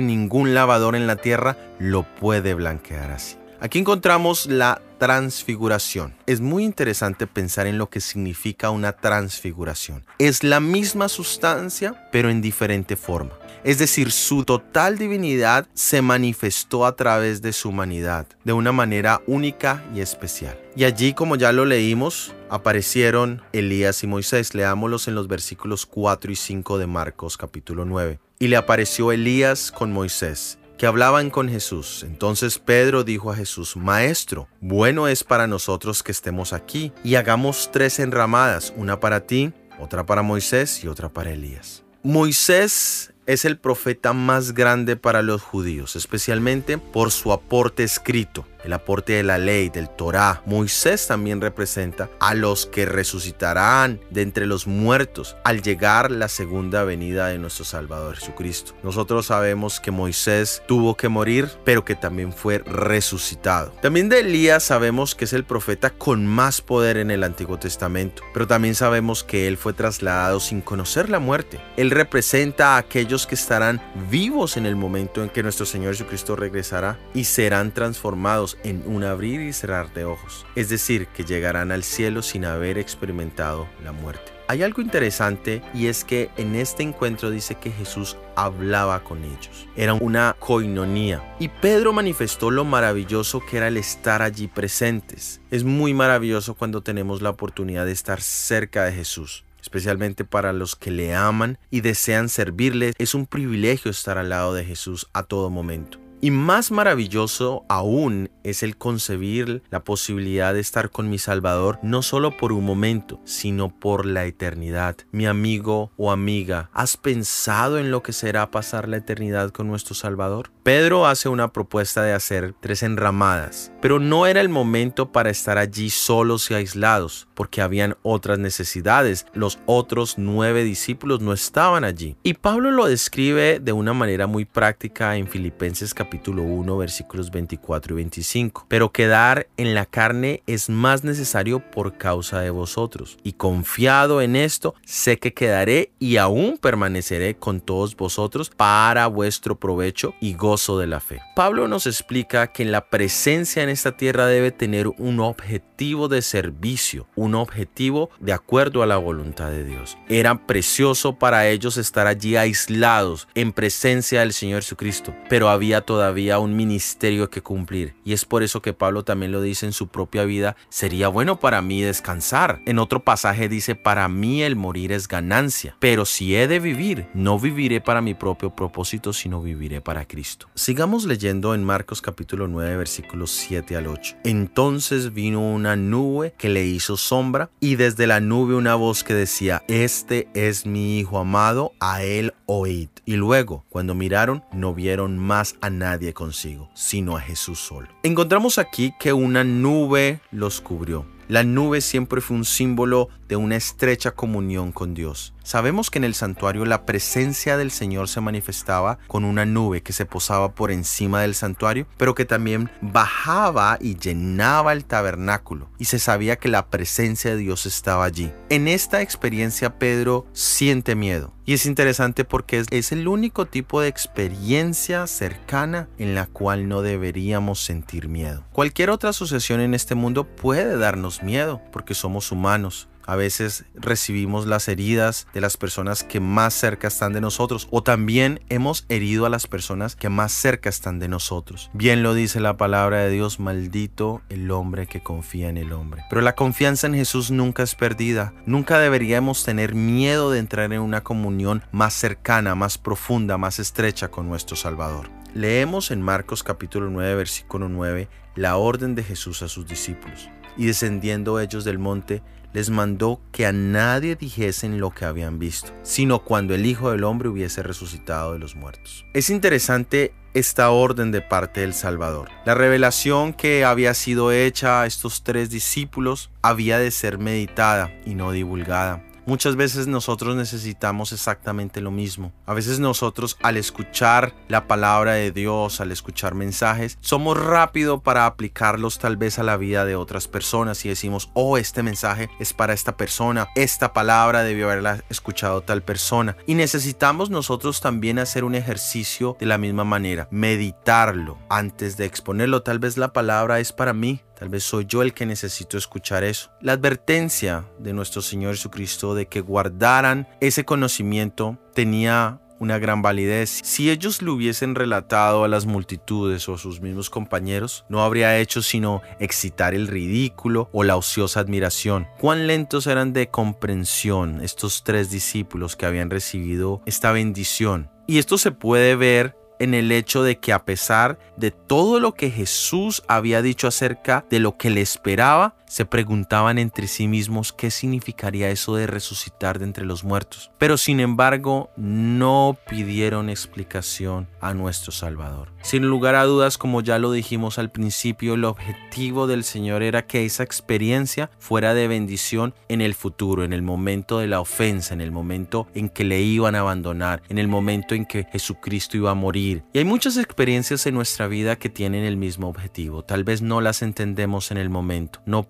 ningún 0.00 0.54
lavador 0.54 0.96
en 0.96 1.06
la 1.06 1.16
tierra 1.16 1.58
lo 1.78 2.04
puede 2.16 2.54
blanquear 2.54 3.10
así. 3.10 3.36
Aquí 3.60 3.78
encontramos 3.78 4.46
la 4.46 4.82
transfiguración. 5.02 6.14
Es 6.26 6.40
muy 6.40 6.62
interesante 6.62 7.26
pensar 7.26 7.66
en 7.66 7.76
lo 7.76 7.90
que 7.90 8.00
significa 8.00 8.70
una 8.70 8.92
transfiguración. 8.92 10.04
Es 10.20 10.44
la 10.44 10.60
misma 10.60 11.08
sustancia, 11.08 12.08
pero 12.12 12.30
en 12.30 12.40
diferente 12.40 12.94
forma. 12.94 13.32
Es 13.64 13.78
decir, 13.78 14.12
su 14.12 14.44
total 14.44 14.98
divinidad 14.98 15.66
se 15.74 16.02
manifestó 16.02 16.86
a 16.86 16.94
través 16.94 17.42
de 17.42 17.52
su 17.52 17.70
humanidad, 17.70 18.28
de 18.44 18.52
una 18.52 18.70
manera 18.70 19.20
única 19.26 19.82
y 19.92 20.02
especial. 20.02 20.56
Y 20.76 20.84
allí, 20.84 21.14
como 21.14 21.34
ya 21.34 21.50
lo 21.50 21.64
leímos, 21.64 22.32
aparecieron 22.48 23.42
Elías 23.52 24.04
y 24.04 24.06
Moisés. 24.06 24.54
Leámoslos 24.54 25.08
en 25.08 25.16
los 25.16 25.26
versículos 25.26 25.84
4 25.84 26.30
y 26.30 26.36
5 26.36 26.78
de 26.78 26.86
Marcos 26.86 27.36
capítulo 27.36 27.84
9. 27.84 28.20
Y 28.38 28.46
le 28.46 28.56
apareció 28.56 29.10
Elías 29.10 29.72
con 29.72 29.90
Moisés 29.90 30.58
que 30.82 30.88
hablaban 30.88 31.30
con 31.30 31.48
Jesús. 31.48 32.02
Entonces 32.02 32.58
Pedro 32.58 33.04
dijo 33.04 33.30
a 33.30 33.36
Jesús, 33.36 33.76
Maestro, 33.76 34.48
bueno 34.60 35.06
es 35.06 35.22
para 35.22 35.46
nosotros 35.46 36.02
que 36.02 36.10
estemos 36.10 36.52
aquí 36.52 36.90
y 37.04 37.14
hagamos 37.14 37.70
tres 37.72 38.00
enramadas, 38.00 38.72
una 38.76 38.98
para 38.98 39.20
ti, 39.20 39.52
otra 39.78 40.04
para 40.04 40.22
Moisés 40.22 40.82
y 40.82 40.88
otra 40.88 41.08
para 41.08 41.30
Elías. 41.30 41.84
Moisés 42.02 43.12
es 43.26 43.44
el 43.44 43.58
profeta 43.58 44.12
más 44.12 44.54
grande 44.54 44.96
para 44.96 45.22
los 45.22 45.40
judíos, 45.40 45.94
especialmente 45.94 46.78
por 46.78 47.12
su 47.12 47.32
aporte 47.32 47.84
escrito 47.84 48.44
el 48.64 48.72
aporte 48.72 49.14
de 49.14 49.22
la 49.22 49.38
ley, 49.38 49.68
del 49.68 49.88
Torah. 49.88 50.42
Moisés 50.46 51.06
también 51.06 51.40
representa 51.40 52.10
a 52.20 52.34
los 52.34 52.66
que 52.66 52.86
resucitarán 52.86 54.00
de 54.10 54.22
entre 54.22 54.46
los 54.46 54.66
muertos 54.66 55.36
al 55.44 55.62
llegar 55.62 56.10
la 56.10 56.28
segunda 56.28 56.84
venida 56.84 57.28
de 57.28 57.38
nuestro 57.38 57.64
Salvador 57.64 58.16
Jesucristo. 58.16 58.74
Nosotros 58.82 59.26
sabemos 59.26 59.80
que 59.80 59.90
Moisés 59.90 60.62
tuvo 60.66 60.96
que 60.96 61.08
morir, 61.08 61.50
pero 61.64 61.84
que 61.84 61.94
también 61.94 62.32
fue 62.32 62.58
resucitado. 62.58 63.72
También 63.82 64.08
de 64.08 64.20
Elías 64.20 64.62
sabemos 64.62 65.14
que 65.14 65.24
es 65.24 65.32
el 65.32 65.44
profeta 65.44 65.90
con 65.90 66.26
más 66.26 66.60
poder 66.60 66.96
en 66.96 67.10
el 67.10 67.24
Antiguo 67.24 67.58
Testamento, 67.58 68.22
pero 68.32 68.46
también 68.46 68.74
sabemos 68.74 69.24
que 69.24 69.48
él 69.48 69.56
fue 69.56 69.72
trasladado 69.72 70.40
sin 70.40 70.60
conocer 70.60 71.08
la 71.08 71.18
muerte. 71.18 71.60
Él 71.76 71.90
representa 71.90 72.74
a 72.74 72.78
aquellos 72.78 73.26
que 73.26 73.34
estarán 73.34 73.82
vivos 74.10 74.56
en 74.56 74.66
el 74.66 74.76
momento 74.76 75.22
en 75.22 75.30
que 75.30 75.42
nuestro 75.42 75.66
Señor 75.66 75.92
Jesucristo 75.92 76.36
regresará 76.36 76.98
y 77.14 77.24
serán 77.24 77.72
transformados 77.72 78.51
en 78.64 78.82
un 78.86 79.04
abrir 79.04 79.40
y 79.40 79.52
cerrar 79.52 79.92
de 79.92 80.04
ojos, 80.04 80.46
es 80.54 80.68
decir, 80.68 81.06
que 81.08 81.24
llegarán 81.24 81.72
al 81.72 81.82
cielo 81.82 82.22
sin 82.22 82.44
haber 82.44 82.78
experimentado 82.78 83.68
la 83.84 83.92
muerte. 83.92 84.32
Hay 84.48 84.62
algo 84.62 84.82
interesante 84.82 85.62
y 85.72 85.86
es 85.86 86.04
que 86.04 86.30
en 86.36 86.56
este 86.56 86.82
encuentro 86.82 87.30
dice 87.30 87.54
que 87.54 87.70
Jesús 87.70 88.18
hablaba 88.36 89.02
con 89.02 89.24
ellos. 89.24 89.66
Era 89.76 89.94
una 89.94 90.36
coinonía. 90.38 91.36
Y 91.38 91.48
Pedro 91.48 91.94
manifestó 91.94 92.50
lo 92.50 92.64
maravilloso 92.64 93.40
que 93.40 93.56
era 93.56 93.68
el 93.68 93.78
estar 93.78 94.20
allí 94.20 94.48
presentes. 94.48 95.40
Es 95.50 95.64
muy 95.64 95.94
maravilloso 95.94 96.54
cuando 96.54 96.82
tenemos 96.82 97.22
la 97.22 97.30
oportunidad 97.30 97.86
de 97.86 97.92
estar 97.92 98.20
cerca 98.20 98.84
de 98.84 98.92
Jesús 98.92 99.44
especialmente 99.62 100.24
para 100.24 100.52
los 100.52 100.74
que 100.74 100.90
le 100.90 101.14
aman 101.14 101.56
y 101.70 101.80
desean 101.80 102.28
servirle. 102.28 102.94
Es 102.98 103.14
un 103.14 103.26
privilegio 103.26 103.92
estar 103.92 104.18
al 104.18 104.28
lado 104.28 104.52
de 104.54 104.64
Jesús 104.64 105.08
a 105.12 105.22
todo 105.22 105.50
momento. 105.50 106.01
Y 106.24 106.30
más 106.30 106.70
maravilloso 106.70 107.64
aún 107.68 108.30
es 108.44 108.62
el 108.62 108.76
concebir 108.76 109.64
la 109.70 109.82
posibilidad 109.82 110.54
de 110.54 110.60
estar 110.60 110.88
con 110.88 111.10
mi 111.10 111.18
Salvador 111.18 111.80
no 111.82 112.00
solo 112.02 112.36
por 112.36 112.52
un 112.52 112.64
momento, 112.64 113.20
sino 113.24 113.76
por 113.76 114.06
la 114.06 114.24
eternidad. 114.24 114.98
Mi 115.10 115.26
amigo 115.26 115.90
o 115.96 116.12
amiga, 116.12 116.70
¿has 116.72 116.96
pensado 116.96 117.80
en 117.80 117.90
lo 117.90 118.04
que 118.04 118.12
será 118.12 118.52
pasar 118.52 118.88
la 118.88 118.98
eternidad 118.98 119.50
con 119.50 119.66
nuestro 119.66 119.96
Salvador? 119.96 120.52
Pedro 120.62 121.08
hace 121.08 121.28
una 121.28 121.52
propuesta 121.52 122.04
de 122.04 122.12
hacer 122.12 122.54
tres 122.60 122.84
enramadas, 122.84 123.72
pero 123.80 123.98
no 123.98 124.28
era 124.28 124.40
el 124.40 124.48
momento 124.48 125.10
para 125.10 125.28
estar 125.28 125.58
allí 125.58 125.90
solos 125.90 126.48
y 126.52 126.54
aislados, 126.54 127.26
porque 127.34 127.62
habían 127.62 127.96
otras 128.02 128.38
necesidades. 128.38 129.26
Los 129.34 129.58
otros 129.66 130.18
nueve 130.18 130.62
discípulos 130.62 131.20
no 131.20 131.32
estaban 131.32 131.82
allí. 131.82 132.16
Y 132.22 132.34
Pablo 132.34 132.70
lo 132.70 132.86
describe 132.86 133.58
de 133.58 133.72
una 133.72 133.92
manera 133.92 134.28
muy 134.28 134.44
práctica 134.44 135.16
en 135.16 135.26
Filipenses 135.26 135.92
capítulo 135.94 136.11
1 136.16 136.76
versículos 136.76 137.30
24 137.30 137.94
y 137.94 137.96
25. 137.96 138.66
Pero 138.68 138.92
quedar 138.92 139.48
en 139.56 139.74
la 139.74 139.86
carne 139.86 140.42
es 140.46 140.68
más 140.68 141.04
necesario 141.04 141.60
por 141.60 141.96
causa 141.96 142.40
de 142.40 142.50
vosotros. 142.50 143.18
Y 143.22 143.32
confiado 143.32 144.20
en 144.20 144.36
esto, 144.36 144.74
sé 144.84 145.18
que 145.18 145.34
quedaré 145.34 145.92
y 145.98 146.16
aún 146.16 146.58
permaneceré 146.58 147.36
con 147.36 147.60
todos 147.60 147.96
vosotros 147.96 148.50
para 148.50 149.06
vuestro 149.06 149.58
provecho 149.58 150.14
y 150.20 150.34
gozo 150.34 150.78
de 150.78 150.86
la 150.86 151.00
fe. 151.00 151.20
Pablo 151.34 151.68
nos 151.68 151.86
explica 151.86 152.48
que 152.48 152.64
la 152.64 152.88
presencia 152.88 153.62
en 153.62 153.68
esta 153.68 153.96
tierra 153.96 154.26
debe 154.26 154.50
tener 154.50 154.88
un 154.88 155.20
objetivo 155.20 156.08
de 156.08 156.22
servicio, 156.22 157.06
un 157.14 157.34
objetivo 157.34 158.10
de 158.20 158.32
acuerdo 158.32 158.82
a 158.82 158.86
la 158.86 158.96
voluntad 158.96 159.50
de 159.50 159.64
Dios. 159.64 159.96
Era 160.08 160.46
precioso 160.46 161.18
para 161.18 161.48
ellos 161.48 161.76
estar 161.76 162.06
allí 162.06 162.36
aislados 162.36 163.28
en 163.34 163.52
presencia 163.52 164.20
del 164.20 164.32
Señor 164.32 164.62
Jesucristo, 164.62 165.14
pero 165.28 165.48
había 165.48 165.80
todavía 166.02 166.40
un 166.40 166.56
ministerio 166.56 167.30
que 167.30 167.42
cumplir. 167.42 167.94
Y 168.04 168.12
es 168.12 168.24
por 168.24 168.42
eso 168.42 168.60
que 168.60 168.72
Pablo 168.72 169.04
también 169.04 169.30
lo 169.30 169.40
dice 169.40 169.66
en 169.66 169.72
su 169.72 169.86
propia 169.86 170.24
vida, 170.24 170.56
sería 170.68 171.06
bueno 171.06 171.38
para 171.38 171.62
mí 171.62 171.80
descansar. 171.80 172.60
En 172.66 172.80
otro 172.80 173.04
pasaje 173.04 173.48
dice, 173.48 173.76
para 173.76 174.08
mí 174.08 174.42
el 174.42 174.56
morir 174.56 174.90
es 174.90 175.06
ganancia, 175.06 175.76
pero 175.78 176.04
si 176.04 176.34
he 176.34 176.48
de 176.48 176.58
vivir, 176.58 177.06
no 177.14 177.38
viviré 177.38 177.80
para 177.80 178.00
mi 178.00 178.14
propio 178.14 178.50
propósito, 178.50 179.12
sino 179.12 179.40
viviré 179.40 179.80
para 179.80 180.04
Cristo. 180.04 180.48
Sigamos 180.56 181.04
leyendo 181.04 181.54
en 181.54 181.62
Marcos 181.62 182.02
capítulo 182.02 182.48
9 182.48 182.78
versículos 182.78 183.30
7 183.30 183.76
al 183.76 183.86
8. 183.86 184.16
Entonces 184.24 185.14
vino 185.14 185.40
una 185.40 185.76
nube 185.76 186.34
que 186.36 186.48
le 186.48 186.64
hizo 186.64 186.96
sombra 186.96 187.48
y 187.60 187.76
desde 187.76 188.08
la 188.08 188.18
nube 188.18 188.56
una 188.56 188.74
voz 188.74 189.04
que 189.04 189.14
decía, 189.14 189.62
Este 189.68 190.26
es 190.34 190.66
mi 190.66 190.98
Hijo 190.98 191.20
amado, 191.20 191.70
a 191.78 192.02
él 192.02 192.34
oíd. 192.46 192.88
Y 193.04 193.14
luego, 193.14 193.64
cuando 193.68 193.94
miraron, 193.94 194.42
no 194.52 194.74
vieron 194.74 195.16
más 195.16 195.54
a 195.60 195.70
nadie 195.70 195.91
consigo, 196.12 196.68
sino 196.74 197.16
a 197.16 197.20
Jesús 197.20 197.58
solo. 197.58 197.88
Encontramos 198.02 198.58
aquí 198.58 198.92
que 198.98 199.12
una 199.12 199.44
nube 199.44 200.20
los 200.30 200.60
cubrió. 200.60 201.06
La 201.28 201.44
nube 201.44 201.80
siempre 201.80 202.20
fue 202.20 202.36
un 202.36 202.44
símbolo 202.44 203.08
de 203.28 203.36
una 203.36 203.56
estrecha 203.56 204.10
comunión 204.10 204.72
con 204.72 204.92
Dios. 204.92 205.32
Sabemos 205.44 205.90
que 205.90 205.98
en 205.98 206.04
el 206.04 206.14
santuario 206.14 206.64
la 206.64 206.86
presencia 206.86 207.56
del 207.56 207.70
Señor 207.70 208.08
se 208.08 208.20
manifestaba 208.20 208.98
con 209.08 209.24
una 209.24 209.44
nube 209.44 209.82
que 209.82 209.92
se 209.92 210.06
posaba 210.06 210.54
por 210.54 210.70
encima 210.70 211.20
del 211.20 211.34
santuario, 211.34 211.86
pero 211.96 212.14
que 212.14 212.24
también 212.24 212.70
bajaba 212.80 213.78
y 213.80 213.96
llenaba 213.96 214.72
el 214.72 214.84
tabernáculo, 214.84 215.68
y 215.78 215.86
se 215.86 215.98
sabía 215.98 216.36
que 216.36 216.48
la 216.48 216.66
presencia 216.66 217.32
de 217.32 217.38
Dios 217.38 217.66
estaba 217.66 218.04
allí. 218.04 218.32
En 218.48 218.68
esta 218.68 219.02
experiencia 219.02 219.78
Pedro 219.78 220.26
siente 220.32 220.94
miedo, 220.94 221.32
y 221.44 221.54
es 221.54 221.66
interesante 221.66 222.24
porque 222.24 222.64
es 222.70 222.92
el 222.92 223.08
único 223.08 223.46
tipo 223.46 223.80
de 223.80 223.88
experiencia 223.88 225.06
cercana 225.06 225.88
en 225.98 226.14
la 226.14 226.26
cual 226.26 226.68
no 226.68 226.82
deberíamos 226.82 227.64
sentir 227.64 228.08
miedo. 228.08 228.44
Cualquier 228.52 228.90
otra 228.90 229.10
asociación 229.10 229.60
en 229.60 229.74
este 229.74 229.94
mundo 229.94 230.24
puede 230.24 230.76
darnos 230.76 231.22
miedo 231.22 231.60
porque 231.72 231.94
somos 231.94 232.30
humanos, 232.30 232.88
a 233.06 233.16
veces 233.16 233.64
recibimos 233.74 234.46
las 234.46 234.68
heridas 234.68 235.26
de 235.34 235.40
las 235.40 235.56
personas 235.56 236.04
que 236.04 236.20
más 236.20 236.54
cerca 236.54 236.88
están 236.88 237.12
de 237.12 237.20
nosotros 237.20 237.68
o 237.70 237.82
también 237.82 238.40
hemos 238.48 238.84
herido 238.88 239.26
a 239.26 239.30
las 239.30 239.46
personas 239.46 239.96
que 239.96 240.08
más 240.08 240.32
cerca 240.32 240.68
están 240.68 240.98
de 240.98 241.08
nosotros. 241.08 241.70
Bien 241.72 242.02
lo 242.02 242.14
dice 242.14 242.40
la 242.40 242.56
palabra 242.56 242.98
de 242.98 243.10
Dios, 243.10 243.40
maldito 243.40 244.22
el 244.28 244.50
hombre 244.50 244.86
que 244.86 245.02
confía 245.02 245.48
en 245.48 245.56
el 245.56 245.72
hombre. 245.72 246.04
Pero 246.08 246.22
la 246.22 246.34
confianza 246.34 246.86
en 246.86 246.94
Jesús 246.94 247.30
nunca 247.30 247.62
es 247.62 247.74
perdida. 247.74 248.34
Nunca 248.46 248.78
deberíamos 248.78 249.44
tener 249.44 249.74
miedo 249.74 250.30
de 250.30 250.38
entrar 250.38 250.72
en 250.72 250.80
una 250.80 251.02
comunión 251.02 251.62
más 251.72 251.94
cercana, 251.94 252.54
más 252.54 252.78
profunda, 252.78 253.38
más 253.38 253.58
estrecha 253.58 254.08
con 254.08 254.28
nuestro 254.28 254.56
Salvador. 254.56 255.10
Leemos 255.34 255.90
en 255.90 256.02
Marcos 256.02 256.42
capítulo 256.42 256.90
9 256.90 257.14
versículo 257.14 257.68
9 257.68 258.08
la 258.34 258.56
orden 258.56 258.94
de 258.94 259.02
Jesús 259.02 259.42
a 259.42 259.48
sus 259.48 259.66
discípulos. 259.66 260.28
Y 260.56 260.66
descendiendo 260.66 261.40
ellos 261.40 261.64
del 261.64 261.78
monte, 261.78 262.22
les 262.52 262.70
mandó 262.70 263.20
que 263.32 263.46
a 263.46 263.52
nadie 263.52 264.16
dijesen 264.16 264.80
lo 264.80 264.90
que 264.90 265.04
habían 265.04 265.38
visto, 265.38 265.72
sino 265.82 266.24
cuando 266.24 266.54
el 266.54 266.66
Hijo 266.66 266.90
del 266.90 267.04
Hombre 267.04 267.28
hubiese 267.28 267.62
resucitado 267.62 268.32
de 268.32 268.38
los 268.38 268.56
muertos. 268.56 269.04
Es 269.14 269.30
interesante 269.30 270.14
esta 270.34 270.70
orden 270.70 271.12
de 271.12 271.20
parte 271.20 271.60
del 271.60 271.74
Salvador. 271.74 272.28
La 272.46 272.54
revelación 272.54 273.34
que 273.34 273.64
había 273.64 273.94
sido 273.94 274.32
hecha 274.32 274.82
a 274.82 274.86
estos 274.86 275.22
tres 275.22 275.50
discípulos 275.50 276.30
había 276.40 276.78
de 276.78 276.90
ser 276.90 277.18
meditada 277.18 277.92
y 278.06 278.14
no 278.14 278.32
divulgada 278.32 279.04
muchas 279.26 279.56
veces 279.56 279.86
nosotros 279.86 280.36
necesitamos 280.36 281.12
exactamente 281.12 281.80
lo 281.80 281.90
mismo. 281.90 282.32
A 282.46 282.54
veces 282.54 282.78
nosotros 282.78 283.36
al 283.42 283.56
escuchar 283.56 284.34
la 284.48 284.66
palabra 284.66 285.14
de 285.14 285.32
Dios, 285.32 285.80
al 285.80 285.92
escuchar 285.92 286.34
mensajes, 286.34 286.98
somos 287.00 287.38
rápido 287.38 288.00
para 288.00 288.26
aplicarlos 288.26 288.98
tal 288.98 289.16
vez 289.16 289.38
a 289.38 289.42
la 289.42 289.56
vida 289.56 289.84
de 289.84 289.96
otras 289.96 290.28
personas 290.28 290.84
y 290.84 290.88
decimos, 290.88 291.30
oh, 291.34 291.58
este 291.58 291.82
mensaje 291.82 292.28
es 292.38 292.52
para 292.52 292.72
esta 292.72 292.96
persona, 292.96 293.48
esta 293.54 293.92
palabra 293.92 294.42
debió 294.42 294.66
haberla 294.66 295.04
escuchado 295.08 295.62
tal 295.62 295.82
persona. 295.82 296.36
Y 296.46 296.54
necesitamos 296.54 297.30
nosotros 297.30 297.80
también 297.80 298.18
hacer 298.18 298.44
un 298.44 298.54
ejercicio 298.54 299.36
de 299.38 299.46
la 299.46 299.58
misma 299.58 299.84
manera, 299.84 300.28
meditarlo 300.30 301.38
antes 301.48 301.96
de 301.96 302.04
exponerlo. 302.04 302.62
Tal 302.62 302.78
vez 302.78 302.96
la 302.96 303.12
palabra 303.12 303.60
es 303.60 303.72
para 303.72 303.92
mí, 303.92 304.20
Tal 304.42 304.48
vez 304.48 304.64
soy 304.64 304.86
yo 304.86 305.02
el 305.02 305.14
que 305.14 305.24
necesito 305.24 305.78
escuchar 305.78 306.24
eso. 306.24 306.50
La 306.60 306.72
advertencia 306.72 307.64
de 307.78 307.92
nuestro 307.92 308.22
Señor 308.22 308.56
Jesucristo 308.56 309.14
de 309.14 309.26
que 309.26 309.40
guardaran 309.40 310.26
ese 310.40 310.64
conocimiento 310.64 311.58
tenía 311.74 312.40
una 312.58 312.80
gran 312.80 313.02
validez. 313.02 313.60
Si 313.62 313.88
ellos 313.88 314.20
lo 314.20 314.34
hubiesen 314.34 314.74
relatado 314.74 315.44
a 315.44 315.48
las 315.48 315.64
multitudes 315.64 316.48
o 316.48 316.54
a 316.54 316.58
sus 316.58 316.80
mismos 316.80 317.08
compañeros, 317.08 317.84
no 317.88 318.02
habría 318.02 318.36
hecho 318.40 318.62
sino 318.62 319.00
excitar 319.20 319.74
el 319.74 319.86
ridículo 319.86 320.68
o 320.72 320.82
la 320.82 320.96
ociosa 320.96 321.38
admiración. 321.38 322.08
Cuán 322.18 322.48
lentos 322.48 322.88
eran 322.88 323.12
de 323.12 323.28
comprensión 323.28 324.40
estos 324.40 324.82
tres 324.82 325.08
discípulos 325.08 325.76
que 325.76 325.86
habían 325.86 326.10
recibido 326.10 326.82
esta 326.84 327.12
bendición. 327.12 327.92
Y 328.08 328.18
esto 328.18 328.36
se 328.38 328.50
puede 328.50 328.96
ver 328.96 329.36
en 329.62 329.74
el 329.74 329.92
hecho 329.92 330.24
de 330.24 330.38
que 330.38 330.52
a 330.52 330.64
pesar 330.64 331.20
de 331.36 331.52
todo 331.52 332.00
lo 332.00 332.14
que 332.14 332.30
Jesús 332.30 333.04
había 333.06 333.42
dicho 333.42 333.68
acerca 333.68 334.24
de 334.28 334.40
lo 334.40 334.56
que 334.56 334.70
le 334.70 334.80
esperaba, 334.80 335.54
se 335.72 335.86
preguntaban 335.86 336.58
entre 336.58 336.86
sí 336.86 337.08
mismos 337.08 337.54
qué 337.54 337.70
significaría 337.70 338.50
eso 338.50 338.76
de 338.76 338.86
resucitar 338.86 339.58
de 339.58 339.64
entre 339.64 339.86
los 339.86 340.04
muertos. 340.04 340.50
Pero 340.58 340.76
sin 340.76 341.00
embargo, 341.00 341.70
no 341.78 342.58
pidieron 342.68 343.30
explicación 343.30 344.28
a 344.42 344.52
nuestro 344.52 344.92
Salvador. 344.92 345.50
Sin 345.62 345.86
lugar 345.86 346.14
a 346.14 346.24
dudas, 346.24 346.58
como 346.58 346.82
ya 346.82 346.98
lo 346.98 347.10
dijimos 347.10 347.58
al 347.58 347.70
principio, 347.70 348.34
el 348.34 348.44
objetivo 348.44 349.26
del 349.26 349.44
Señor 349.44 349.82
era 349.82 350.06
que 350.06 350.26
esa 350.26 350.42
experiencia 350.42 351.30
fuera 351.38 351.72
de 351.72 351.88
bendición 351.88 352.52
en 352.68 352.82
el 352.82 352.92
futuro, 352.92 353.42
en 353.42 353.54
el 353.54 353.62
momento 353.62 354.18
de 354.18 354.26
la 354.26 354.40
ofensa, 354.40 354.92
en 354.92 355.00
el 355.00 355.10
momento 355.10 355.68
en 355.74 355.88
que 355.88 356.04
le 356.04 356.20
iban 356.20 356.54
a 356.54 356.60
abandonar, 356.60 357.22
en 357.30 357.38
el 357.38 357.48
momento 357.48 357.94
en 357.94 358.04
que 358.04 358.24
Jesucristo 358.30 358.98
iba 358.98 359.12
a 359.12 359.14
morir. 359.14 359.64
Y 359.72 359.78
hay 359.78 359.86
muchas 359.86 360.18
experiencias 360.18 360.84
en 360.84 360.96
nuestra 360.96 361.28
vida 361.28 361.56
que 361.56 361.70
tienen 361.70 362.04
el 362.04 362.18
mismo 362.18 362.48
objetivo. 362.48 363.04
Tal 363.04 363.24
vez 363.24 363.40
no 363.40 363.62
las 363.62 363.80
entendemos 363.80 364.50
en 364.50 364.58
el 364.58 364.68
momento. 364.68 365.22
No 365.24 365.44